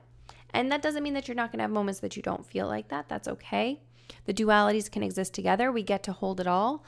And 0.54 0.72
that 0.72 0.82
doesn't 0.82 1.04
mean 1.04 1.14
that 1.14 1.28
you're 1.28 1.36
not 1.36 1.52
going 1.52 1.60
to 1.60 1.64
have 1.64 1.72
moments 1.72 2.02
that 2.02 2.18
you 2.18 2.22
don't 2.22 2.46
feel 2.46 2.68
like 2.68 2.90
that. 2.90 3.08
That's 3.08 3.28
okay. 3.28 3.82
The 4.26 4.34
dualities 4.34 4.92
can 4.92 5.04
exist 5.04 5.34
together. 5.34 5.72
We 5.72 5.84
get 5.84 6.04
to 6.04 6.12
hold 6.12 6.40
it 6.40 6.48
all. 6.48 6.84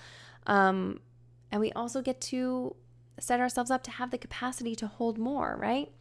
Um, 0.48 1.00
and 1.52 1.62
we 1.62 1.72
also 1.74 2.02
get 2.02 2.20
to 2.22 2.76
set 3.20 3.40
ourselves 3.40 3.72
up 3.72 3.84
to 3.84 3.92
have 3.92 4.12
the 4.12 4.18
capacity 4.18 4.76
to 4.76 4.88
hold 4.88 5.18
more, 5.18 5.56
right? 5.60 5.92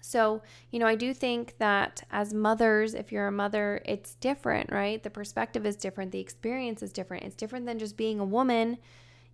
So, 0.00 0.42
you 0.70 0.78
know, 0.78 0.86
I 0.86 0.94
do 0.94 1.12
think 1.12 1.56
that 1.58 2.02
as 2.10 2.32
mothers, 2.32 2.94
if 2.94 3.12
you're 3.12 3.26
a 3.26 3.32
mother, 3.32 3.82
it's 3.84 4.14
different, 4.14 4.70
right? 4.72 5.02
The 5.02 5.10
perspective 5.10 5.66
is 5.66 5.76
different, 5.76 6.12
the 6.12 6.20
experience 6.20 6.82
is 6.82 6.92
different. 6.92 7.24
It's 7.24 7.36
different 7.36 7.66
than 7.66 7.78
just 7.78 7.96
being 7.96 8.20
a 8.20 8.24
woman, 8.24 8.78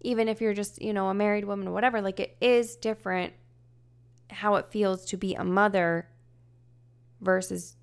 even 0.00 0.28
if 0.28 0.40
you're 0.40 0.54
just, 0.54 0.80
you 0.82 0.92
know, 0.92 1.08
a 1.08 1.14
married 1.14 1.44
woman 1.44 1.68
or 1.68 1.72
whatever. 1.72 2.00
Like, 2.00 2.20
it 2.20 2.36
is 2.40 2.76
different 2.76 3.32
how 4.30 4.56
it 4.56 4.66
feels 4.66 5.04
to 5.06 5.16
be 5.16 5.34
a 5.34 5.44
mother 5.44 6.08
versus 7.20 7.76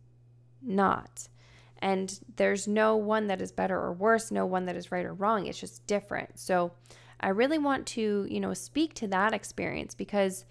not. 0.61 1.27
And 1.79 2.19
there's 2.35 2.67
no 2.67 2.95
one 2.95 3.27
that 3.27 3.41
is 3.41 3.51
better 3.51 3.79
or 3.79 3.93
worse, 3.93 4.31
no 4.31 4.45
one 4.45 4.65
that 4.65 4.75
is 4.75 4.91
right 4.91 5.05
or 5.05 5.13
wrong. 5.13 5.47
It's 5.47 5.59
just 5.59 5.85
different. 5.87 6.39
So, 6.39 6.73
I 7.21 7.29
really 7.29 7.59
want 7.59 7.85
to, 7.87 8.25
you 8.29 8.39
know, 8.39 8.53
speak 8.53 8.95
to 8.95 9.07
that 9.09 9.33
experience 9.33 9.93
because 9.93 10.45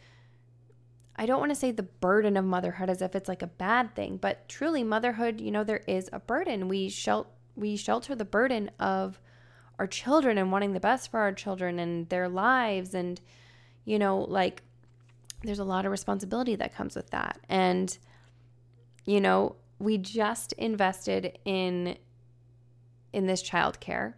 I 1.20 1.26
don't 1.26 1.38
want 1.38 1.50
to 1.50 1.56
say 1.56 1.70
the 1.70 1.82
burden 1.82 2.38
of 2.38 2.46
motherhood 2.46 2.88
as 2.88 3.02
if 3.02 3.14
it's 3.14 3.28
like 3.28 3.42
a 3.42 3.46
bad 3.46 3.94
thing, 3.94 4.16
but 4.16 4.48
truly 4.48 4.82
motherhood, 4.82 5.38
you 5.38 5.50
know, 5.50 5.62
there 5.62 5.82
is 5.86 6.08
a 6.14 6.18
burden. 6.18 6.66
We 6.66 6.90
we 7.54 7.76
shelter 7.76 8.14
the 8.14 8.24
burden 8.24 8.70
of 8.80 9.20
our 9.78 9.86
children 9.86 10.38
and 10.38 10.50
wanting 10.50 10.72
the 10.72 10.80
best 10.80 11.10
for 11.10 11.20
our 11.20 11.32
children 11.32 11.78
and 11.78 12.08
their 12.08 12.26
lives 12.26 12.94
and 12.94 13.20
you 13.84 13.98
know, 13.98 14.20
like 14.20 14.62
there's 15.42 15.58
a 15.58 15.64
lot 15.64 15.84
of 15.84 15.90
responsibility 15.92 16.56
that 16.56 16.74
comes 16.74 16.96
with 16.96 17.10
that. 17.10 17.38
And 17.50 17.98
you 19.04 19.20
know, 19.20 19.56
we 19.78 19.98
just 19.98 20.54
invested 20.54 21.38
in 21.44 21.98
in 23.12 23.26
this 23.26 23.42
childcare. 23.42 24.14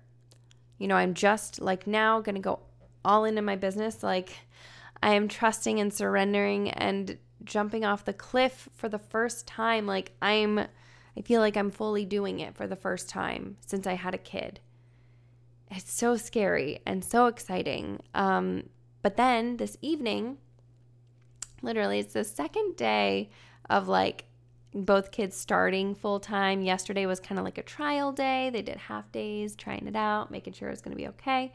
You 0.78 0.86
know, 0.86 0.94
I'm 0.94 1.14
just 1.14 1.60
like 1.60 1.88
now 1.88 2.20
going 2.20 2.36
to 2.36 2.40
go 2.40 2.60
all 3.04 3.24
into 3.24 3.42
my 3.42 3.56
business 3.56 4.04
like 4.04 4.36
I 5.02 5.14
am 5.14 5.28
trusting 5.28 5.80
and 5.80 5.92
surrendering 5.92 6.70
and 6.70 7.18
jumping 7.44 7.84
off 7.84 8.04
the 8.04 8.12
cliff 8.12 8.68
for 8.74 8.88
the 8.88 8.98
first 8.98 9.46
time. 9.46 9.86
Like 9.86 10.12
I'm, 10.22 10.58
I 10.58 11.20
feel 11.24 11.40
like 11.40 11.56
I'm 11.56 11.70
fully 11.70 12.04
doing 12.04 12.40
it 12.40 12.54
for 12.54 12.66
the 12.66 12.76
first 12.76 13.08
time 13.08 13.56
since 13.66 13.86
I 13.86 13.94
had 13.94 14.14
a 14.14 14.18
kid. 14.18 14.60
It's 15.70 15.92
so 15.92 16.16
scary 16.16 16.80
and 16.86 17.04
so 17.04 17.26
exciting. 17.26 18.00
Um, 18.14 18.68
but 19.02 19.16
then 19.16 19.56
this 19.56 19.76
evening, 19.82 20.38
literally, 21.62 21.98
it's 21.98 22.12
the 22.12 22.24
second 22.24 22.76
day 22.76 23.30
of 23.68 23.88
like 23.88 24.26
both 24.74 25.10
kids 25.10 25.36
starting 25.36 25.94
full 25.94 26.20
time. 26.20 26.62
Yesterday 26.62 27.06
was 27.06 27.20
kind 27.20 27.38
of 27.38 27.44
like 27.44 27.58
a 27.58 27.62
trial 27.62 28.12
day. 28.12 28.50
They 28.50 28.62
did 28.62 28.76
half 28.76 29.10
days, 29.12 29.56
trying 29.56 29.86
it 29.86 29.96
out, 29.96 30.30
making 30.30 30.52
sure 30.52 30.68
it 30.68 30.72
was 30.72 30.80
going 30.80 30.96
to 30.96 31.02
be 31.02 31.08
okay. 31.08 31.52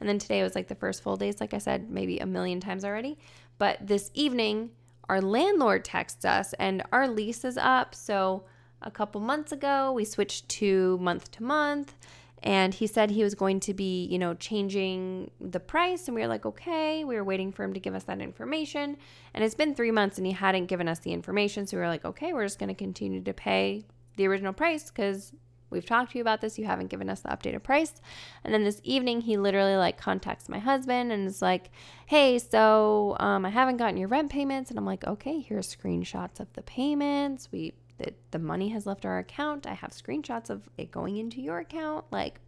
And 0.00 0.08
then 0.08 0.18
today 0.18 0.42
was 0.42 0.54
like 0.54 0.68
the 0.68 0.74
first 0.74 1.02
full 1.02 1.16
days, 1.16 1.40
like 1.40 1.54
I 1.54 1.58
said, 1.58 1.90
maybe 1.90 2.18
a 2.18 2.26
million 2.26 2.60
times 2.60 2.84
already. 2.84 3.18
But 3.58 3.86
this 3.86 4.10
evening, 4.14 4.70
our 5.08 5.20
landlord 5.20 5.84
texts 5.84 6.24
us 6.24 6.54
and 6.54 6.82
our 6.92 7.06
lease 7.06 7.44
is 7.44 7.58
up. 7.58 7.94
So 7.94 8.44
a 8.82 8.90
couple 8.90 9.20
months 9.20 9.52
ago, 9.52 9.92
we 9.92 10.04
switched 10.04 10.48
to 10.48 10.98
month 10.98 11.30
to 11.32 11.42
month. 11.42 11.94
And 12.42 12.72
he 12.72 12.86
said 12.86 13.10
he 13.10 13.22
was 13.22 13.34
going 13.34 13.60
to 13.60 13.74
be, 13.74 14.06
you 14.06 14.18
know, 14.18 14.32
changing 14.32 15.30
the 15.40 15.60
price. 15.60 16.08
And 16.08 16.14
we 16.14 16.22
were 16.22 16.26
like, 16.26 16.46
okay. 16.46 17.04
We 17.04 17.16
were 17.16 17.24
waiting 17.24 17.52
for 17.52 17.64
him 17.64 17.74
to 17.74 17.80
give 17.80 17.94
us 17.94 18.04
that 18.04 18.20
information. 18.20 18.96
And 19.34 19.44
it's 19.44 19.54
been 19.54 19.74
three 19.74 19.90
months 19.90 20.16
and 20.16 20.26
he 20.26 20.32
hadn't 20.32 20.66
given 20.66 20.88
us 20.88 21.00
the 21.00 21.12
information. 21.12 21.66
So 21.66 21.76
we 21.76 21.82
were 21.82 21.88
like, 21.88 22.06
okay, 22.06 22.32
we're 22.32 22.46
just 22.46 22.58
going 22.58 22.68
to 22.68 22.74
continue 22.74 23.20
to 23.22 23.34
pay 23.34 23.84
the 24.16 24.26
original 24.26 24.54
price 24.54 24.90
because 24.90 25.32
We've 25.70 25.86
talked 25.86 26.12
to 26.12 26.18
you 26.18 26.22
about 26.22 26.40
this. 26.40 26.58
You 26.58 26.66
haven't 26.66 26.88
given 26.88 27.08
us 27.08 27.20
the 27.20 27.28
updated 27.28 27.62
price. 27.62 28.00
And 28.44 28.52
then 28.52 28.64
this 28.64 28.80
evening, 28.84 29.22
he 29.22 29.36
literally 29.36 29.76
like 29.76 29.98
contacts 29.98 30.48
my 30.48 30.58
husband 30.58 31.12
and 31.12 31.26
is 31.26 31.40
like, 31.40 31.70
hey, 32.06 32.38
so 32.38 33.16
um, 33.20 33.44
I 33.44 33.50
haven't 33.50 33.76
gotten 33.76 33.96
your 33.96 34.08
rent 34.08 34.30
payments. 34.30 34.70
And 34.70 34.78
I'm 34.78 34.86
like, 34.86 35.06
okay, 35.06 35.40
here's 35.40 35.74
screenshots 35.74 36.40
of 36.40 36.52
the 36.54 36.62
payments. 36.62 37.48
We, 37.52 37.74
the, 37.98 38.12
the 38.32 38.38
money 38.38 38.70
has 38.70 38.86
left 38.86 39.06
our 39.06 39.18
account. 39.18 39.66
I 39.66 39.74
have 39.74 39.90
screenshots 39.90 40.50
of 40.50 40.68
it 40.76 40.90
going 40.90 41.16
into 41.16 41.40
your 41.40 41.58
account. 41.58 42.04
Like, 42.10 42.40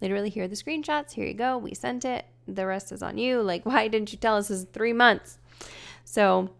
literally, 0.00 0.30
here 0.30 0.44
are 0.44 0.48
the 0.48 0.56
screenshots. 0.56 1.12
Here 1.12 1.26
you 1.26 1.34
go. 1.34 1.58
We 1.58 1.74
sent 1.74 2.04
it. 2.04 2.24
The 2.48 2.66
rest 2.66 2.92
is 2.92 3.02
on 3.02 3.18
you. 3.18 3.42
Like, 3.42 3.66
why 3.66 3.88
didn't 3.88 4.12
you 4.12 4.18
tell 4.18 4.36
us 4.36 4.48
this 4.48 4.60
is 4.60 4.66
three 4.72 4.94
months? 4.94 5.38
So 6.04 6.50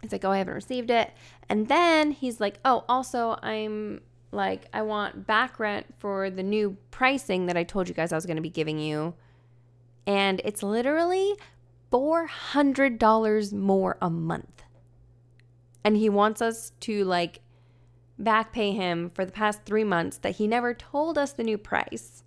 he's 0.00 0.12
like, 0.12 0.24
oh, 0.24 0.30
I 0.30 0.38
haven't 0.38 0.54
received 0.54 0.90
it. 0.90 1.12
And 1.48 1.68
then 1.68 2.12
he's 2.12 2.40
like, 2.40 2.58
oh, 2.64 2.84
also, 2.88 3.38
I'm 3.42 4.00
like 4.32 4.66
I 4.72 4.82
want 4.82 5.26
back 5.26 5.58
rent 5.58 5.86
for 5.98 6.30
the 6.30 6.42
new 6.42 6.76
pricing 6.90 7.46
that 7.46 7.56
I 7.56 7.64
told 7.64 7.88
you 7.88 7.94
guys 7.94 8.12
I 8.12 8.16
was 8.16 8.26
going 8.26 8.36
to 8.36 8.42
be 8.42 8.50
giving 8.50 8.78
you. 8.78 9.14
And 10.06 10.40
it's 10.44 10.62
literally 10.62 11.34
$400 11.92 13.52
more 13.52 13.96
a 14.00 14.10
month. 14.10 14.62
And 15.84 15.96
he 15.96 16.08
wants 16.08 16.42
us 16.42 16.72
to 16.80 17.04
like 17.04 17.40
back 18.18 18.52
pay 18.52 18.72
him 18.72 19.10
for 19.10 19.24
the 19.24 19.32
past 19.32 19.64
3 19.64 19.84
months 19.84 20.18
that 20.18 20.36
he 20.36 20.46
never 20.46 20.74
told 20.74 21.16
us 21.18 21.32
the 21.32 21.44
new 21.44 21.58
price. 21.58 22.24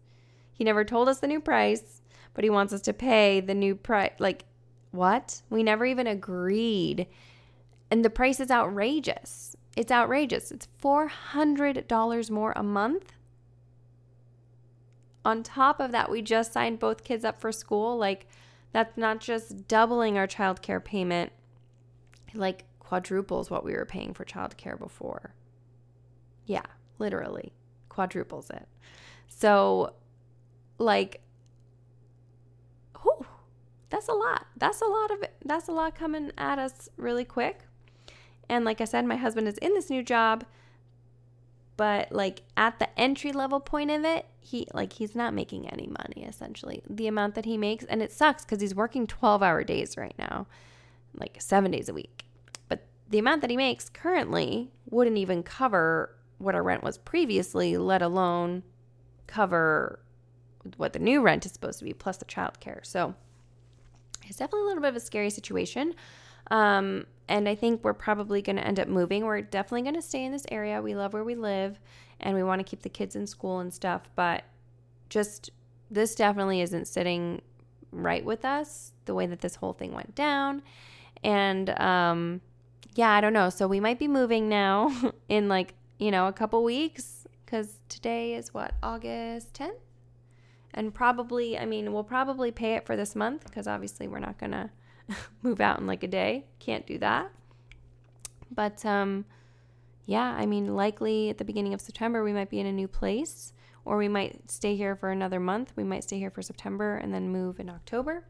He 0.54 0.64
never 0.64 0.84
told 0.84 1.10
us 1.10 1.20
the 1.20 1.28
new 1.28 1.40
price, 1.40 2.02
but 2.34 2.44
he 2.44 2.50
wants 2.50 2.74
us 2.74 2.82
to 2.82 2.94
pay 2.94 3.40
the 3.40 3.54
new 3.54 3.76
price 3.76 4.14
like 4.20 4.46
what? 4.92 5.42
We 5.50 5.62
never 5.64 5.86
even 5.86 6.08
agreed. 6.08 7.08
And 7.92 8.04
the 8.04 8.10
price 8.10 8.40
is 8.40 8.52
outrageous. 8.52 9.56
It's 9.80 9.94
outrageous. 9.94 10.52
It's 10.52 10.68
$400 10.84 12.30
more 12.30 12.52
a 12.54 12.64
month. 12.64 13.14
On 15.24 15.42
top 15.42 15.80
of 15.80 15.94
that, 15.94 16.12
we 16.12 16.22
just 16.22 16.52
signed 16.52 16.80
both 16.80 17.06
kids 17.06 17.24
up 17.24 17.40
for 17.40 17.54
school. 17.54 17.98
Like, 17.98 18.28
that's 18.74 18.98
not 18.98 19.22
just 19.22 19.70
doubling 19.70 20.18
our 20.18 20.28
childcare 20.28 20.84
payment, 20.84 21.32
like 22.34 22.66
quadruples 22.80 23.50
what 23.50 23.64
we 23.64 23.72
were 23.72 23.86
paying 23.86 24.14
for 24.14 24.26
childcare 24.26 24.78
before. 24.78 25.34
Yeah, 26.46 26.66
literally 26.98 27.54
quadruples 27.88 28.50
it. 28.50 28.68
So, 29.30 29.94
like, 30.78 31.22
whew, 33.02 33.26
that's 33.90 34.10
a 34.10 34.14
lot. 34.14 34.46
That's 34.58 34.82
a 34.82 34.86
lot 34.88 35.12
of. 35.12 35.24
That's 35.46 35.70
a 35.70 35.72
lot 35.72 35.96
coming 35.96 36.34
at 36.38 36.60
us 36.60 36.90
really 36.98 37.24
quick. 37.24 37.62
And 38.50 38.66
like 38.66 38.82
I 38.82 38.86
said, 38.86 39.06
my 39.06 39.16
husband 39.16 39.48
is 39.48 39.58
in 39.60 39.74
this 39.74 39.90
new 39.90 40.04
job, 40.04 40.44
but 41.78 42.12
like 42.12 42.42
at 42.58 42.80
the 42.80 43.00
entry 43.00 43.32
level 43.32 43.60
point 43.60 43.92
of 43.92 44.04
it, 44.04 44.26
he 44.42 44.68
like 44.74 44.94
he's 44.94 45.16
not 45.16 45.34
making 45.34 45.70
any 45.70 45.88
money 45.88 46.26
essentially. 46.28 46.82
The 46.90 47.08
amount 47.08 47.36
that 47.36 47.46
he 47.46 47.58
makes 47.58 47.86
and 47.86 48.02
it 48.02 48.12
sucks 48.12 48.44
cuz 48.44 48.60
he's 48.60 48.76
working 48.76 49.08
12-hour 49.08 49.64
days 49.64 49.96
right 49.96 50.16
now, 50.18 50.48
like 51.14 51.38
7 51.40 51.72
days 51.72 51.88
a 51.88 51.94
week. 51.94 52.26
But 52.68 52.86
the 53.08 53.20
amount 53.20 53.42
that 53.42 53.50
he 53.50 53.58
makes 53.58 53.88
currently 53.90 54.72
wouldn't 54.90 55.18
even 55.18 55.44
cover 55.44 56.16
what 56.40 56.56
our 56.56 56.64
rent 56.64 56.84
was 56.84 56.98
previously, 56.98 57.78
let 57.78 58.02
alone 58.02 58.64
cover 59.28 60.00
what 60.78 60.94
the 60.94 61.00
new 61.00 61.22
rent 61.22 61.46
is 61.46 61.54
supposed 61.54 61.80
to 61.80 61.86
be 61.86 61.94
plus 61.94 62.18
the 62.18 62.26
childcare. 62.26 62.86
So, 62.86 63.16
it's 64.28 64.38
definitely 64.38 64.64
a 64.64 64.66
little 64.66 64.82
bit 64.82 64.90
of 64.90 64.96
a 64.96 65.00
scary 65.00 65.30
situation. 65.30 65.96
Um, 66.52 67.06
and 67.28 67.48
I 67.48 67.56
think 67.56 67.84
we're 67.84 67.94
probably 67.94 68.42
going 68.42 68.56
to 68.56 68.66
end 68.66 68.80
up 68.80 68.88
moving. 68.88 69.26
We're 69.26 69.42
definitely 69.42 69.84
going 69.84 69.96
to 69.96 70.02
stay 70.02 70.26
in 70.26 70.32
this 70.32 70.46
area. 70.52 70.82
We 70.82 70.96
love 70.96 71.14
where 71.14 71.24
we 71.24 71.36
live 71.36 71.80
and 72.20 72.36
we 72.36 72.44
want 72.44 72.60
to 72.60 72.64
keep 72.64 72.82
the 72.82 72.90
kids 72.90 73.16
in 73.16 73.28
school 73.28 73.60
and 73.60 73.74
stuff. 73.74 74.10
But 74.16 74.44
just 75.10 75.52
this 75.92 76.16
definitely 76.16 76.62
isn't 76.62 76.88
sitting 76.88 77.42
right 77.92 78.24
with 78.24 78.46
us 78.46 78.92
the 79.06 79.14
way 79.14 79.26
that 79.26 79.42
this 79.42 79.56
whole 79.56 79.74
thing 79.74 79.94
went 79.94 80.16
down. 80.16 80.64
And 81.24 81.70
um, 81.80 82.42
yeah, 82.96 83.12
I 83.12 83.22
don't 83.22 83.34
know. 83.34 83.50
So 83.50 83.68
we 83.68 83.80
might 83.80 84.00
be 84.00 84.08
moving 84.08 84.50
now 84.50 84.92
in 85.30 85.48
like, 85.48 85.76
you 86.00 86.12
know, 86.12 86.28
a 86.28 86.34
couple 86.34 86.64
weeks 86.64 87.28
because 87.46 87.78
today 87.90 88.34
is 88.34 88.54
what, 88.54 88.74
August 88.82 89.54
10th? 89.54 89.74
And 90.74 90.94
probably, 90.94 91.58
I 91.58 91.66
mean, 91.66 91.94
we'll 91.94 92.04
probably 92.04 92.52
pay 92.52 92.76
it 92.76 92.86
for 92.86 92.96
this 92.96 93.16
month 93.16 93.44
because 93.46 93.68
obviously 93.68 94.08
we're 94.08 94.20
not 94.20 94.38
going 94.38 94.52
to 94.52 94.70
move 95.42 95.62
out 95.62 95.80
in 95.80 95.88
like 95.88 96.04
a 96.04 96.08
day. 96.08 96.46
Can't 96.60 96.86
do 96.86 96.98
that. 97.00 97.32
But 98.52 98.86
um, 98.86 99.26
yeah, 100.06 100.36
I 100.38 100.46
mean, 100.46 100.76
likely 100.76 101.30
at 101.30 101.38
the 101.38 101.46
beginning 101.46 101.74
of 101.74 101.82
September, 101.82 102.24
we 102.24 102.34
might 102.34 102.50
be 102.50 102.60
in 102.60 102.66
a 102.66 102.72
new 102.72 102.88
place 102.88 103.54
or 103.86 103.98
we 103.98 104.08
might 104.08 104.50
stay 104.50 104.76
here 104.76 104.96
for 104.96 105.10
another 105.10 105.40
month. 105.40 105.74
We 105.76 105.84
might 105.84 106.04
stay 106.04 106.20
here 106.20 106.32
for 106.32 106.42
September 106.42 106.96
and 106.96 107.14
then 107.14 107.30
move 107.30 107.60
in 107.60 107.70
October. 107.70 108.26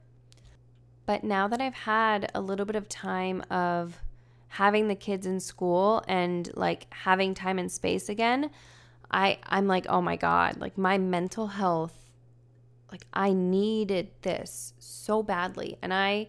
But 1.05 1.23
now 1.23 1.47
that 1.47 1.59
I've 1.59 1.73
had 1.73 2.31
a 2.35 2.41
little 2.41 2.65
bit 2.65 2.75
of 2.75 2.87
time 2.87 3.43
of 3.49 3.97
having 4.49 4.87
the 4.87 4.95
kids 4.95 5.25
in 5.25 5.39
school 5.39 6.03
and 6.07 6.49
like 6.55 6.87
having 6.91 7.33
time 7.33 7.57
and 7.59 7.71
space 7.71 8.09
again, 8.09 8.51
I 9.11 9.39
I'm 9.43 9.65
like, 9.65 9.87
"Oh 9.89 10.01
my 10.01 10.17
god, 10.17 10.57
like 10.57 10.77
my 10.77 10.99
mental 10.99 11.47
health 11.47 11.99
like 12.91 13.05
I 13.13 13.33
needed 13.33 14.09
this 14.21 14.73
so 14.79 15.21
badly 15.23 15.77
and 15.81 15.93
I 15.93 16.27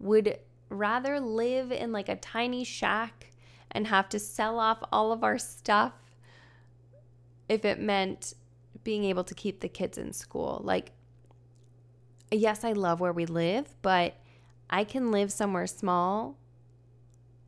would 0.00 0.38
rather 0.68 1.20
live 1.20 1.70
in 1.70 1.92
like 1.92 2.08
a 2.08 2.16
tiny 2.16 2.64
shack 2.64 3.32
and 3.70 3.86
have 3.86 4.08
to 4.08 4.18
sell 4.18 4.58
off 4.58 4.82
all 4.92 5.12
of 5.12 5.22
our 5.22 5.38
stuff 5.38 5.92
if 7.48 7.64
it 7.64 7.78
meant 7.78 8.34
being 8.82 9.04
able 9.04 9.24
to 9.24 9.34
keep 9.34 9.60
the 9.60 9.68
kids 9.68 9.98
in 9.98 10.12
school. 10.12 10.60
Like 10.64 10.92
yes, 12.30 12.64
I 12.64 12.72
love 12.72 13.00
where 13.00 13.12
we 13.12 13.26
live, 13.26 13.74
but 13.82 14.14
I 14.68 14.84
can 14.84 15.10
live 15.10 15.32
somewhere 15.32 15.66
small 15.66 16.36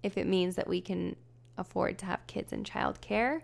if 0.02 0.18
it 0.18 0.26
means 0.26 0.56
that 0.56 0.68
we 0.68 0.80
can 0.80 1.16
afford 1.56 1.98
to 1.98 2.06
have 2.06 2.26
kids 2.26 2.52
in 2.52 2.64
childcare. 2.64 3.40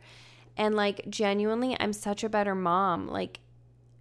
And 0.57 0.75
like 0.75 1.09
genuinely, 1.09 1.77
I'm 1.79 1.93
such 1.93 2.25
a 2.25 2.29
better 2.29 2.55
mom. 2.55 3.07
Like 3.07 3.41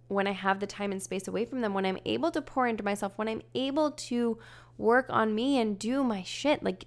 when 0.08 0.26
I 0.26 0.32
have 0.32 0.60
the 0.60 0.66
time 0.66 0.90
and 0.90 1.02
space 1.02 1.28
away 1.28 1.44
from 1.44 1.60
them, 1.60 1.74
when 1.74 1.86
I'm 1.86 1.98
able 2.04 2.30
to 2.32 2.42
pour 2.42 2.66
into 2.66 2.84
myself, 2.84 3.12
when 3.16 3.28
I'm 3.28 3.42
able 3.54 3.90
to 3.92 4.38
work 4.76 5.06
on 5.08 5.34
me 5.34 5.58
and 5.58 5.78
do 5.78 6.02
my 6.02 6.22
shit, 6.22 6.62
like, 6.62 6.86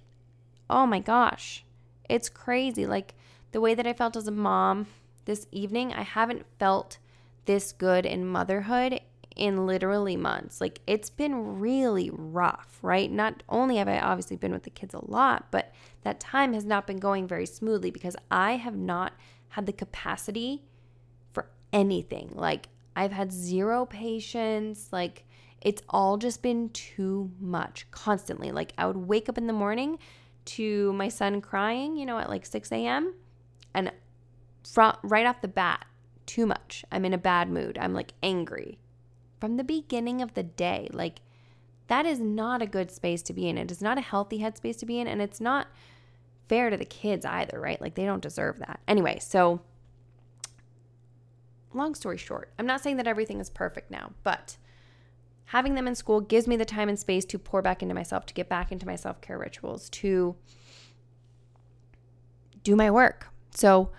oh 0.68 0.86
my 0.86 0.98
gosh, 0.98 1.64
it's 2.08 2.28
crazy. 2.28 2.86
Like 2.86 3.14
the 3.52 3.60
way 3.60 3.74
that 3.74 3.86
I 3.86 3.92
felt 3.92 4.16
as 4.16 4.26
a 4.26 4.32
mom 4.32 4.86
this 5.24 5.46
evening, 5.52 5.92
I 5.92 6.02
haven't 6.02 6.46
felt 6.58 6.98
this 7.44 7.72
good 7.72 8.06
in 8.06 8.26
motherhood 8.26 9.00
in 9.36 9.66
literally 9.66 10.16
months. 10.16 10.60
Like 10.60 10.80
it's 10.86 11.10
been 11.10 11.60
really 11.60 12.10
rough, 12.10 12.78
right? 12.82 13.10
Not 13.10 13.42
only 13.48 13.76
have 13.76 13.88
I 13.88 13.98
obviously 13.98 14.36
been 14.36 14.52
with 14.52 14.64
the 14.64 14.70
kids 14.70 14.94
a 14.94 15.04
lot, 15.04 15.46
but 15.50 15.72
that 16.02 16.20
time 16.20 16.52
has 16.54 16.64
not 16.64 16.86
been 16.86 16.98
going 16.98 17.26
very 17.26 17.46
smoothly 17.46 17.90
because 17.90 18.16
I 18.30 18.56
have 18.56 18.76
not 18.76 19.12
had 19.50 19.66
the 19.66 19.72
capacity 19.72 20.62
for 21.32 21.48
anything. 21.72 22.30
Like 22.34 22.68
I've 22.94 23.12
had 23.12 23.32
zero 23.32 23.86
patience. 23.86 24.88
Like 24.92 25.24
it's 25.60 25.82
all 25.88 26.16
just 26.16 26.42
been 26.42 26.70
too 26.70 27.30
much 27.40 27.86
constantly. 27.90 28.50
Like 28.52 28.72
I 28.76 28.86
would 28.86 28.96
wake 28.96 29.28
up 29.28 29.38
in 29.38 29.46
the 29.46 29.52
morning 29.52 29.98
to 30.44 30.92
my 30.94 31.08
son 31.08 31.40
crying, 31.40 31.96
you 31.96 32.04
know, 32.04 32.18
at 32.18 32.28
like 32.28 32.44
6 32.44 32.70
a.m. 32.72 33.14
And 33.74 33.92
from 34.64 34.96
right 35.02 35.26
off 35.26 35.40
the 35.40 35.48
bat, 35.48 35.86
too 36.26 36.46
much. 36.46 36.84
I'm 36.90 37.04
in 37.04 37.14
a 37.14 37.18
bad 37.18 37.50
mood. 37.50 37.78
I'm 37.78 37.94
like 37.94 38.14
angry 38.22 38.78
from 39.40 39.56
the 39.56 39.64
beginning 39.64 40.22
of 40.22 40.34
the 40.34 40.42
day. 40.42 40.88
Like, 40.92 41.20
that 41.88 42.06
is 42.06 42.20
not 42.20 42.62
a 42.62 42.66
good 42.66 42.90
space 42.90 43.22
to 43.22 43.32
be 43.32 43.48
in. 43.48 43.58
It 43.58 43.70
is 43.70 43.82
not 43.82 43.98
a 43.98 44.02
healthy 44.02 44.38
headspace 44.38 44.78
to 44.78 44.86
be 44.86 44.98
in. 44.98 45.06
And 45.06 45.20
it's 45.20 45.40
not 45.40 45.68
fair 46.48 46.70
to 46.70 46.76
the 46.76 46.84
kids 46.84 47.26
either, 47.26 47.60
right? 47.60 47.80
Like, 47.80 47.94
they 47.94 48.04
don't 48.04 48.22
deserve 48.22 48.58
that. 48.60 48.80
Anyway, 48.86 49.18
so 49.20 49.60
long 51.74 51.94
story 51.94 52.18
short, 52.18 52.52
I'm 52.58 52.66
not 52.66 52.82
saying 52.82 52.96
that 52.96 53.06
everything 53.06 53.40
is 53.40 53.50
perfect 53.50 53.90
now, 53.90 54.12
but 54.22 54.56
having 55.46 55.74
them 55.74 55.86
in 55.86 55.94
school 55.94 56.20
gives 56.20 56.46
me 56.46 56.56
the 56.56 56.64
time 56.64 56.88
and 56.88 56.98
space 56.98 57.24
to 57.26 57.38
pour 57.38 57.62
back 57.62 57.82
into 57.82 57.94
myself, 57.94 58.26
to 58.26 58.34
get 58.34 58.48
back 58.48 58.72
into 58.72 58.86
my 58.86 58.96
self 58.96 59.20
care 59.20 59.38
rituals, 59.38 59.88
to 59.90 60.36
do 62.62 62.76
my 62.76 62.90
work. 62.90 63.28
So, 63.54 63.90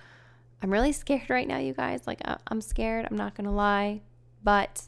I'm 0.63 0.71
really 0.71 0.93
scared 0.93 1.29
right 1.29 1.47
now, 1.47 1.57
you 1.57 1.73
guys. 1.73 2.07
Like, 2.07 2.21
I'm 2.47 2.61
scared. 2.61 3.05
I'm 3.11 3.17
not 3.17 3.35
going 3.35 3.45
to 3.45 3.51
lie. 3.51 4.01
But 4.43 4.83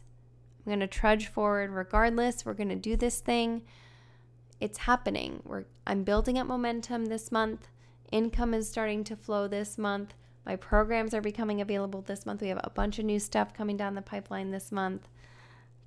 I'm 0.66 0.70
going 0.70 0.80
to 0.80 0.88
trudge 0.88 1.28
forward 1.28 1.70
regardless. 1.70 2.46
We're 2.46 2.54
going 2.54 2.70
to 2.70 2.76
do 2.76 2.96
this 2.96 3.20
thing. 3.20 3.62
It's 4.62 4.80
happening. 4.80 5.42
We're, 5.44 5.66
I'm 5.86 6.04
building 6.04 6.38
up 6.38 6.48
momentum 6.48 7.08
this 7.08 7.30
month. 7.30 7.68
Income 8.10 8.54
is 8.54 8.70
starting 8.70 9.04
to 9.04 9.18
flow 9.18 9.50
this 9.50 9.78
month. 9.78 10.14
My 10.46 10.56
programs 10.56 11.14
are 11.14 11.22
becoming 11.22 11.60
available 11.60 12.02
this 12.02 12.26
month. 12.26 12.42
We 12.42 12.50
have 12.50 12.62
a 12.64 12.70
bunch 12.70 13.00
of 13.00 13.06
new 13.06 13.20
stuff 13.20 13.54
coming 13.54 13.78
down 13.78 13.96
the 13.96 14.02
pipeline 14.02 14.52
this 14.52 14.72
month. 14.72 15.08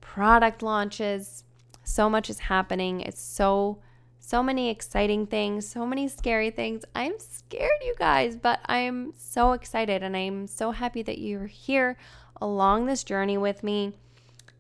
Product 0.01 0.63
launches. 0.63 1.45
So 1.85 2.11
much 2.11 2.29
is 2.29 2.41
happening. 2.41 3.01
It's 3.01 3.23
so, 3.23 3.79
so 4.19 4.43
many 4.43 4.69
exciting 4.69 5.27
things, 5.27 5.67
so 5.69 5.87
many 5.87 6.09
scary 6.09 6.51
things. 6.51 6.85
I'm 6.95 7.19
scared, 7.19 7.71
you 7.83 7.95
guys, 7.99 8.37
but 8.37 8.61
I'm 8.67 9.15
so 9.17 9.53
excited 9.53 10.03
and 10.03 10.17
I'm 10.17 10.47
so 10.47 10.73
happy 10.73 11.03
that 11.03 11.19
you're 11.19 11.47
here 11.47 11.97
along 12.41 12.87
this 12.87 13.05
journey 13.05 13.39
with 13.39 13.63
me. 13.63 13.93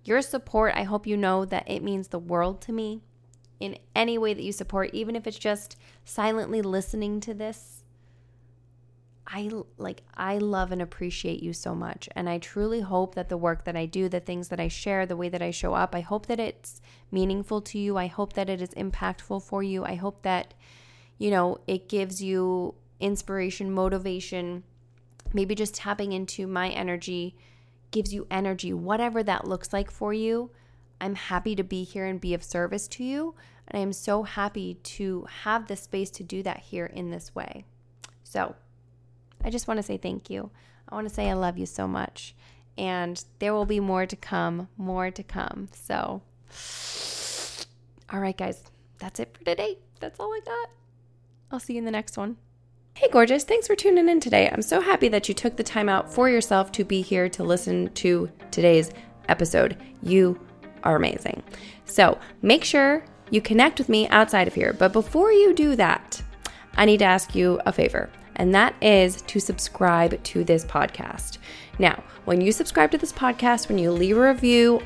Your 0.05 0.23
support, 0.23 0.75
I 0.75 0.85
hope 0.85 1.07
you 1.07 1.17
know 1.17 1.45
that 1.45 1.69
it 1.69 1.83
means 1.83 2.09
the 2.09 2.19
world 2.19 2.63
to 2.63 2.73
me 2.73 3.03
in 3.61 3.77
any 3.95 4.17
way 4.17 4.33
that 4.33 4.43
you 4.43 4.53
support, 4.53 4.91
even 4.95 5.17
if 5.17 5.27
it's 5.27 5.39
just 5.39 5.77
silently 6.05 6.63
listening 6.63 7.21
to 7.21 7.35
this. 7.35 7.78
I 9.31 9.51
like 9.77 10.03
I 10.17 10.38
love 10.38 10.73
and 10.73 10.81
appreciate 10.81 11.43
you 11.43 11.53
so 11.53 11.75
much 11.75 12.09
and 12.17 12.31
I 12.31 12.38
truly 12.38 12.81
hope 12.81 13.14
that 13.14 13.29
the 13.29 13.37
work 13.37 13.64
that 13.64 13.77
I 13.77 13.85
do, 13.85 14.09
the 14.09 14.21
things 14.21 14.49
that 14.49 14.59
I 14.59 14.69
share, 14.69 15.05
the 15.05 15.17
way 15.17 15.29
that 15.29 15.43
I 15.43 15.51
show 15.51 15.75
up, 15.75 15.95
I 15.95 16.01
hope 16.01 16.27
that 16.27 16.41
it's 16.41 16.81
meaningful 17.12 17.61
to 17.62 17.79
you. 17.79 17.99
I 17.99 18.07
hope 18.07 18.33
that 18.33 18.49
it 18.49 18.62
is 18.62 18.71
impactful 18.71 19.43
for 19.43 19.62
you. 19.62 19.85
I 19.85 19.97
hope 19.97 20.23
that 20.23 20.55
you 21.19 21.31
know, 21.31 21.59
it 21.67 21.88
gives 21.88 22.23
you 22.23 22.75
inspiration, 23.01 23.73
motivation, 23.73 24.62
maybe 25.33 25.55
just 25.55 25.75
tapping 25.75 26.12
into 26.12 26.47
my 26.47 26.71
energy 26.71 27.37
gives 27.91 28.12
you 28.12 28.27
energy, 28.31 28.73
whatever 28.73 29.23
that 29.23 29.47
looks 29.47 29.73
like 29.73 29.91
for 29.91 30.12
you. 30.12 30.51
I'm 31.01 31.14
happy 31.14 31.55
to 31.57 31.62
be 31.62 31.85
here 31.85 32.07
and 32.07 32.21
be 32.21 32.35
of 32.35 32.43
service 32.43 32.88
to 32.88 33.05
you. 33.05 33.35
And 33.67 33.79
I 33.79 33.83
am 33.83 33.93
so 33.93 34.23
happy 34.25 34.75
to 34.75 35.27
have 35.43 35.67
the 35.67 35.77
space 35.77 36.11
to 36.12 36.25
do 36.25 36.43
that 36.43 36.61
here 36.61 36.87
in 36.87 37.11
this 37.11 37.35
way. 37.35 37.64
So 38.25 38.57
I 39.44 39.51
just 39.51 39.68
want 39.68 39.79
to 39.79 39.83
say 39.83 39.96
thank 39.96 40.31
you. 40.31 40.51
I 40.88 40.94
want 40.94 41.09
to 41.09 41.14
say 41.14 41.29
I 41.29 41.35
love 41.35 41.59
you 41.59 41.66
so 41.66 41.87
much. 41.87 42.35
And 42.77 43.22
there 43.40 43.53
will 43.53 43.66
be 43.66 43.81
more 43.81 44.07
to 44.07 44.16
come, 44.16 44.68
more 44.77 45.11
to 45.11 45.22
come. 45.22 45.68
So, 45.72 46.22
all 48.11 48.20
right, 48.20 48.37
guys, 48.37 48.62
that's 48.98 49.20
it 49.20 49.37
for 49.37 49.44
today. 49.44 49.79
That's 50.01 50.20
all 50.20 50.33
I 50.33 50.40
got. 50.44 50.70
I'll 51.51 51.61
see 51.61 51.74
you 51.74 51.81
in 51.81 51.85
the 51.85 51.90
next 51.90 52.16
one. 52.16 52.37
Hey, 52.94 53.09
gorgeous, 53.11 53.44
thanks 53.44 53.66
for 53.66 53.77
tuning 53.77 54.09
in 54.09 54.20
today. 54.20 54.51
I'm 54.51 54.62
so 54.62 54.81
happy 54.81 55.09
that 55.09 55.29
you 55.29 55.35
took 55.35 55.57
the 55.57 55.62
time 55.62 55.88
out 55.88 56.12
for 56.12 56.29
yourself 56.29 56.72
to 56.72 56.85
be 56.85 57.01
here 57.01 57.29
to 57.29 57.44
listen 57.44 57.92
to 57.94 58.31
today's 58.51 58.90
episode. 59.29 59.77
You 60.03 60.40
are 60.83 60.96
amazing. 60.96 61.42
So 61.85 62.18
make 62.42 62.64
sure 62.64 63.05
you 63.31 63.40
connect 63.40 63.79
with 63.79 63.88
me 63.88 64.09
outside 64.09 64.48
of 64.48 64.55
here. 64.55 64.72
But 64.72 64.92
before 64.92 65.33
you 65.33 65.55
do 65.55 65.77
that, 65.77 66.20
I 66.77 66.85
need 66.87 66.98
to 66.98 67.05
ask 67.05 67.35
you 67.35 67.61
a 67.66 67.72
favor, 67.72 68.11
and 68.38 68.55
that 68.55 68.74
is 68.81 69.22
to 69.22 69.40
subscribe 69.40 70.22
to 70.22 70.44
this 70.44 70.64
podcast. 70.64 71.38
Now, 71.79 72.03
when 72.24 72.40
you 72.40 72.53
subscribe 72.53 72.90
to 72.92 72.98
this 72.98 73.12
podcast, 73.12 73.68
when 73.68 73.79
you 73.79 73.90
leave 73.90 74.16
a 74.16 74.29
review 74.29 74.81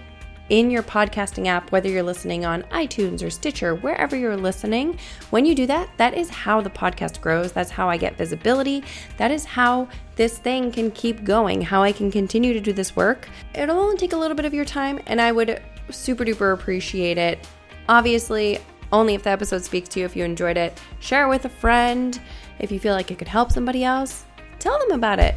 in 0.48 0.70
your 0.70 0.82
podcasting 0.82 1.46
app, 1.46 1.72
whether 1.72 1.88
you're 1.88 2.02
listening 2.02 2.44
on 2.44 2.62
iTunes 2.64 3.22
or 3.22 3.30
Stitcher, 3.30 3.76
wherever 3.76 4.16
you're 4.16 4.36
listening, 4.36 4.98
when 5.30 5.46
you 5.46 5.54
do 5.54 5.66
that, 5.66 5.88
that 5.96 6.14
is 6.14 6.28
how 6.28 6.60
the 6.60 6.68
podcast 6.68 7.20
grows. 7.20 7.52
That's 7.52 7.70
how 7.70 7.88
I 7.88 7.96
get 7.96 8.18
visibility. 8.18 8.84
That 9.16 9.30
is 9.30 9.44
how 9.44 9.88
this 10.16 10.38
thing 10.38 10.70
can 10.70 10.90
keep 10.90 11.24
going, 11.24 11.62
how 11.62 11.82
I 11.82 11.92
can 11.92 12.10
continue 12.10 12.52
to 12.52 12.60
do 12.60 12.72
this 12.72 12.94
work. 12.94 13.28
It'll 13.54 13.78
only 13.78 13.96
take 13.96 14.12
a 14.12 14.16
little 14.16 14.36
bit 14.36 14.44
of 14.44 14.52
your 14.52 14.66
time, 14.66 15.00
and 15.06 15.20
I 15.20 15.32
would 15.32 15.62
super 15.90 16.24
duper 16.24 16.52
appreciate 16.52 17.16
it. 17.16 17.48
Obviously, 17.88 18.58
only 18.92 19.14
if 19.14 19.22
the 19.22 19.30
episode 19.30 19.64
speaks 19.64 19.88
to 19.90 20.00
you, 20.00 20.06
if 20.06 20.14
you 20.14 20.24
enjoyed 20.24 20.58
it. 20.58 20.78
Share 21.00 21.24
it 21.24 21.28
with 21.30 21.46
a 21.46 21.48
friend. 21.48 22.20
If 22.62 22.72
you 22.72 22.80
feel 22.80 22.94
like 22.94 23.10
it 23.10 23.18
could 23.18 23.28
help 23.28 23.52
somebody 23.52 23.84
else, 23.84 24.24
tell 24.58 24.78
them 24.78 24.92
about 24.92 25.18
it. 25.18 25.34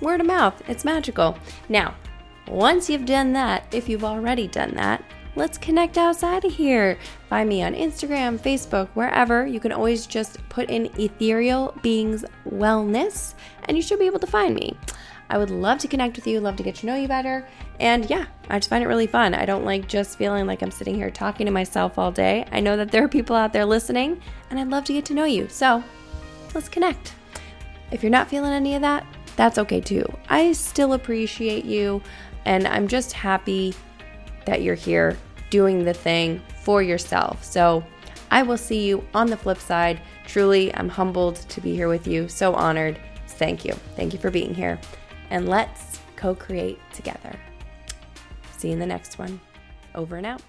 Word 0.00 0.20
of 0.20 0.26
mouth, 0.26 0.62
it's 0.68 0.84
magical. 0.84 1.36
Now, 1.68 1.94
once 2.46 2.88
you've 2.88 3.06
done 3.06 3.32
that, 3.32 3.66
if 3.72 3.88
you've 3.88 4.04
already 4.04 4.46
done 4.46 4.74
that, 4.74 5.02
let's 5.34 5.58
connect 5.58 5.98
outside 5.98 6.44
of 6.44 6.52
here. 6.52 6.98
Find 7.28 7.48
me 7.48 7.62
on 7.62 7.74
Instagram, 7.74 8.38
Facebook, 8.38 8.88
wherever. 8.94 9.46
You 9.46 9.60
can 9.60 9.72
always 9.72 10.06
just 10.06 10.46
put 10.48 10.70
in 10.70 10.86
Ethereal 10.98 11.74
Beings 11.82 12.24
Wellness 12.48 13.34
and 13.64 13.76
you 13.76 13.82
should 13.82 13.98
be 13.98 14.06
able 14.06 14.20
to 14.20 14.26
find 14.26 14.54
me. 14.54 14.76
I 15.30 15.36
would 15.36 15.50
love 15.50 15.78
to 15.80 15.88
connect 15.88 16.16
with 16.16 16.26
you, 16.26 16.40
love 16.40 16.56
to 16.56 16.62
get 16.62 16.74
to 16.76 16.86
know 16.86 16.94
you 16.94 17.06
better. 17.06 17.46
And 17.80 18.08
yeah, 18.08 18.26
I 18.48 18.58
just 18.58 18.70
find 18.70 18.82
it 18.82 18.88
really 18.88 19.06
fun. 19.06 19.34
I 19.34 19.44
don't 19.44 19.64
like 19.64 19.86
just 19.86 20.16
feeling 20.16 20.46
like 20.46 20.62
I'm 20.62 20.70
sitting 20.70 20.94
here 20.94 21.10
talking 21.10 21.46
to 21.46 21.52
myself 21.52 21.98
all 21.98 22.10
day. 22.10 22.46
I 22.50 22.60
know 22.60 22.76
that 22.76 22.90
there 22.90 23.04
are 23.04 23.08
people 23.08 23.36
out 23.36 23.52
there 23.52 23.66
listening 23.66 24.20
and 24.50 24.58
I'd 24.58 24.68
love 24.68 24.84
to 24.84 24.92
get 24.92 25.04
to 25.06 25.14
know 25.14 25.24
you. 25.24 25.48
So 25.48 25.84
let's 26.54 26.68
connect. 26.68 27.14
If 27.90 28.02
you're 28.02 28.10
not 28.10 28.28
feeling 28.28 28.52
any 28.52 28.74
of 28.74 28.82
that, 28.82 29.06
that's 29.36 29.58
okay 29.58 29.80
too. 29.80 30.04
I 30.28 30.52
still 30.52 30.92
appreciate 30.92 31.64
you, 31.64 32.02
and 32.44 32.66
I'm 32.66 32.88
just 32.88 33.12
happy 33.12 33.74
that 34.46 34.62
you're 34.62 34.74
here 34.74 35.16
doing 35.50 35.84
the 35.84 35.94
thing 35.94 36.42
for 36.62 36.82
yourself. 36.82 37.44
So 37.44 37.84
I 38.30 38.42
will 38.42 38.58
see 38.58 38.86
you 38.86 39.04
on 39.14 39.28
the 39.28 39.36
flip 39.36 39.58
side. 39.58 40.00
Truly, 40.26 40.74
I'm 40.74 40.88
humbled 40.88 41.36
to 41.36 41.60
be 41.60 41.74
here 41.74 41.88
with 41.88 42.06
you. 42.06 42.28
So 42.28 42.54
honored. 42.54 42.98
Thank 43.26 43.64
you. 43.64 43.72
Thank 43.96 44.12
you 44.12 44.18
for 44.18 44.30
being 44.30 44.54
here. 44.54 44.78
And 45.30 45.48
let's 45.48 46.00
co 46.16 46.34
create 46.34 46.78
together. 46.92 47.38
See 48.56 48.68
you 48.68 48.74
in 48.74 48.80
the 48.80 48.86
next 48.86 49.18
one. 49.18 49.40
Over 49.94 50.16
and 50.16 50.26
out. 50.26 50.42